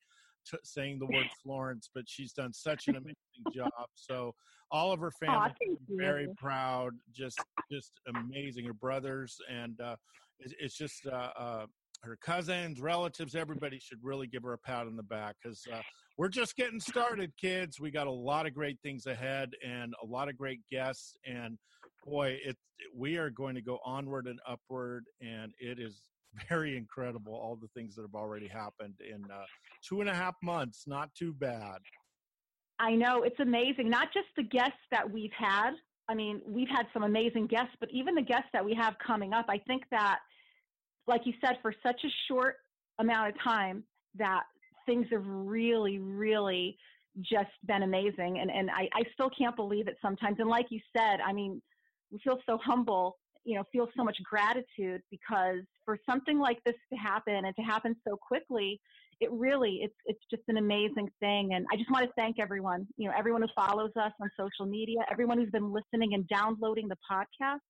t- 0.49 0.59
saying 0.65 0.99
the 0.99 1.07
word 1.07 1.27
Florence, 1.43 1.91
but 1.95 2.05
she's 2.07 2.33
done 2.33 2.53
such 2.53 2.89
an 2.89 2.97
amazing 2.97 3.15
job. 3.55 3.87
So 3.95 4.35
all 4.71 4.93
of 4.93 5.01
her 5.01 5.11
family 5.11 5.51
oh, 5.69 5.77
very 5.89 6.29
proud, 6.37 6.93
just 7.13 7.41
just 7.71 7.93
amazing. 8.15 8.67
Her 8.67 8.75
brothers 8.75 9.37
and 9.51 9.81
uh, 9.81 9.97
it's, 10.39 10.55
it's 10.59 10.77
just 10.77 11.07
uh, 11.07 11.31
uh, 11.39 11.67
her 12.03 12.17
cousins, 12.23 12.81
relatives, 12.81 13.35
everybody 13.35 13.79
should 13.79 13.99
really 14.03 14.27
give 14.27 14.43
her 14.43 14.55
a 14.55 14.59
pat 14.59 14.87
on 14.87 14.97
the 14.97 15.03
back 15.03 15.37
because 15.43 15.63
uh, 15.73 15.81
we're 16.17 16.29
just 16.29 16.57
getting 16.57 16.81
started, 16.81 17.33
kids. 17.41 17.81
We 17.81 17.91
got 17.91 18.07
a 18.07 18.13
lot 18.13 18.47
of 18.47 18.55
great 18.55 18.79
things 18.83 19.07
ahead 19.07 19.51
and 19.67 19.95
a 20.03 20.07
lot 20.07 20.29
of 20.29 20.37
great 20.37 20.61
guests. 20.71 21.17
And 21.27 21.59
boy, 22.05 22.39
it 22.45 22.57
we 22.95 23.17
are 23.17 23.31
going 23.31 23.55
to 23.55 23.63
go 23.63 23.79
onward 23.85 24.27
and 24.27 24.41
upward, 24.49 25.05
and 25.21 25.53
it 25.61 25.79
is 25.79 26.03
very 26.49 26.77
incredible 26.77 27.35
all 27.35 27.57
the 27.57 27.69
things 27.69 27.95
that 27.97 28.03
have 28.03 28.15
already 28.15 28.49
happened 28.49 28.95
in 29.01 29.25
uh, 29.31 29.45
two 29.87 30.01
and 30.01 30.09
a 30.09 30.15
half 30.15 30.35
months 30.43 30.85
not 30.87 31.15
too 31.15 31.33
bad. 31.33 31.79
I 32.79 32.95
know 32.95 33.23
it's 33.23 33.41
amazing 33.41 33.91
not 33.91 34.09
just 34.13 34.29
the 34.37 34.43
guests 34.43 34.81
that 34.91 35.11
we've 35.11 35.33
had 35.37 35.73
i 36.11 36.15
mean 36.15 36.43
we've 36.47 36.69
had 36.69 36.87
some 36.93 37.05
amazing 37.05 37.47
guests 37.47 37.75
but 37.79 37.89
even 37.93 38.15
the 38.15 38.23
guests 38.23 38.49
that 38.53 38.65
we 38.65 38.75
have 38.75 38.95
coming 39.07 39.33
up 39.33 39.47
i 39.49 39.59
think 39.67 39.83
that 39.91 40.19
like 41.07 41.23
you 41.25 41.33
said 41.41 41.57
for 41.63 41.73
such 41.83 42.01
a 42.05 42.09
short 42.27 42.57
amount 42.99 43.29
of 43.29 43.35
time 43.43 43.85
that 44.17 44.43
things 44.87 45.07
have 45.11 45.25
really 45.25 45.99
really 45.99 46.77
just 47.21 47.51
been 47.67 47.83
amazing 47.83 48.39
and 48.41 48.51
and 48.51 48.71
I, 48.71 48.89
I 48.95 49.03
still 49.15 49.31
can't 49.37 49.57
believe 49.57 49.89
it 49.89 49.97
sometimes 50.03 50.37
and 50.39 50.49
like 50.49 50.67
you 50.71 50.81
said 50.97 51.19
i 51.25 51.33
mean 51.33 51.63
we 52.11 52.19
feel 52.19 52.39
so 52.45 52.59
humble 52.63 53.19
you 53.45 53.57
know 53.57 53.65
feel 53.73 53.89
so 53.97 54.05
much 54.05 54.17
gratitude 54.23 55.01
because 55.11 55.61
for 55.85 55.99
something 56.09 56.39
like 56.39 56.59
this 56.65 56.75
to 56.93 56.99
happen 56.99 57.45
and 57.45 57.55
to 57.57 57.63
happen 57.63 57.97
so 58.07 58.17
quickly 58.17 58.81
it 59.21 59.31
really 59.33 59.81
it's 59.83 59.95
it's 60.07 60.21
just 60.31 60.43
an 60.49 60.57
amazing 60.57 61.09
thing. 61.21 61.55
And 61.55 61.67
i 61.73 61.77
just 61.77 61.91
want 61.91 62.07
to 62.07 62.13
thank 62.17 62.39
everyone 62.39 62.87
you 62.97 63.09
know 63.09 63.15
everyone 63.17 63.43
who 63.43 63.49
follows 63.55 63.91
us 63.97 64.13
on 64.21 64.31
social 64.39 64.67
media 64.67 64.99
everyone 65.11 65.39
who's 65.39 65.51
been 65.51 65.73
listening 65.73 66.15
and 66.15 66.27
downloading 66.29 66.89
the 66.89 66.97
podcast 67.11 67.61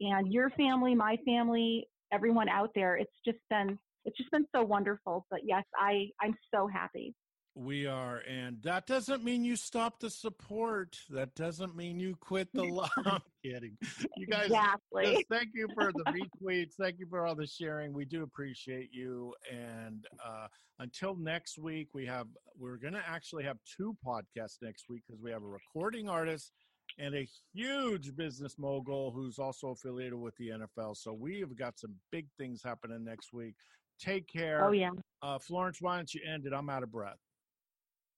and 0.00 0.32
your 0.32 0.50
family 0.50 0.94
my 0.94 1.16
family 1.24 1.88
everyone 2.12 2.48
out 2.48 2.70
there. 2.74 2.96
It's 2.96 3.10
just 3.24 3.38
been 3.50 3.78
it's 4.04 4.16
just 4.16 4.30
been 4.30 4.46
so 4.54 4.62
wonderful. 4.62 5.26
But 5.30 5.40
yes 5.44 5.64
i 5.78 6.06
i'm 6.20 6.34
so 6.54 6.66
happy 6.66 7.14
we 7.54 7.86
are, 7.86 8.22
and 8.28 8.60
that 8.62 8.86
doesn't 8.86 9.22
mean 9.22 9.44
you 9.44 9.54
stop 9.54 10.00
the 10.00 10.10
support. 10.10 10.96
That 11.10 11.34
doesn't 11.34 11.76
mean 11.76 12.00
you 12.00 12.16
quit 12.16 12.48
the 12.52 12.64
love. 12.64 12.90
I'm 13.06 13.20
kidding. 13.44 13.76
You 14.16 14.26
guys, 14.26 14.46
exactly. 14.46 15.24
thank 15.30 15.50
you 15.54 15.68
for 15.74 15.92
the 15.92 16.04
retweets. 16.04 16.72
Thank 16.78 16.98
you 16.98 17.06
for 17.08 17.24
all 17.24 17.34
the 17.34 17.46
sharing. 17.46 17.92
We 17.92 18.04
do 18.04 18.24
appreciate 18.24 18.90
you. 18.92 19.34
And 19.52 20.04
uh, 20.24 20.48
until 20.80 21.14
next 21.14 21.58
week, 21.58 21.88
we 21.92 22.04
have 22.06 22.26
we're 22.58 22.76
going 22.76 22.94
to 22.94 23.02
actually 23.06 23.44
have 23.44 23.58
two 23.76 23.96
podcasts 24.04 24.58
next 24.60 24.86
week 24.88 25.02
because 25.06 25.22
we 25.22 25.30
have 25.30 25.42
a 25.42 25.46
recording 25.46 26.08
artist 26.08 26.52
and 26.98 27.14
a 27.14 27.28
huge 27.52 28.14
business 28.16 28.56
mogul 28.58 29.12
who's 29.12 29.38
also 29.38 29.68
affiliated 29.68 30.14
with 30.14 30.36
the 30.36 30.50
NFL. 30.50 30.96
So 30.96 31.12
we 31.12 31.40
have 31.40 31.56
got 31.56 31.78
some 31.78 31.94
big 32.10 32.26
things 32.38 32.62
happening 32.64 33.04
next 33.04 33.32
week. 33.32 33.54
Take 34.00 34.28
care. 34.28 34.64
Oh 34.64 34.72
yeah. 34.72 34.90
Uh, 35.22 35.38
Florence, 35.38 35.80
why 35.80 35.96
don't 35.96 36.12
you 36.12 36.20
end 36.28 36.46
it? 36.46 36.52
I'm 36.52 36.68
out 36.68 36.82
of 36.82 36.90
breath. 36.90 37.18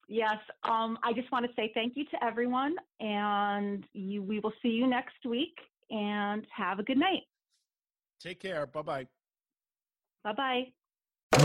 Yes, 0.09 0.39
um, 0.63 0.99
I 1.03 1.13
just 1.13 1.31
want 1.33 1.47
to 1.47 1.53
say 1.57 1.73
thank 1.75 1.97
you 1.97 2.05
to 2.07 2.25
everyone, 2.25 2.77
and 3.01 3.85
you, 3.93 4.23
we 4.23 4.39
will 4.39 4.53
see 4.63 4.69
you 4.69 4.87
next 4.87 5.25
week. 5.25 5.59
And 5.89 6.45
have 6.51 6.81
a 6.81 6.83
good 6.83 6.99
night. 6.99 7.23
Take 8.21 8.41
care. 8.41 8.67
Bye 8.67 8.83
bye. 8.83 9.07
Bye 10.25 10.33
bye. 10.33 10.63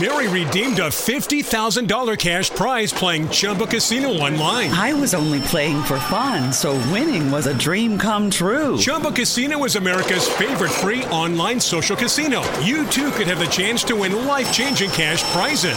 Mary 0.00 0.26
redeemed 0.28 0.78
a 0.78 0.88
$50,000 0.88 2.18
cash 2.18 2.50
prize 2.50 2.92
playing 2.92 3.28
Chumba 3.28 3.66
Casino 3.66 4.08
online. 4.08 4.70
I 4.70 4.94
was 4.94 5.12
only 5.12 5.40
playing 5.40 5.82
for 5.82 5.98
fun, 6.00 6.52
so 6.52 6.72
winning 6.90 7.30
was 7.30 7.46
a 7.46 7.56
dream 7.58 7.98
come 7.98 8.30
true. 8.30 8.78
Chumba 8.78 9.12
Casino 9.12 9.62
is 9.64 9.76
America's 9.76 10.26
favorite 10.28 10.70
free 10.70 11.04
online 11.06 11.60
social 11.60 11.94
casino. 11.94 12.42
You 12.60 12.86
too 12.86 13.10
could 13.10 13.26
have 13.26 13.38
the 13.38 13.46
chance 13.46 13.84
to 13.84 13.96
win 13.96 14.26
life 14.26 14.52
changing 14.52 14.90
cash 14.90 15.22
prizes. 15.32 15.76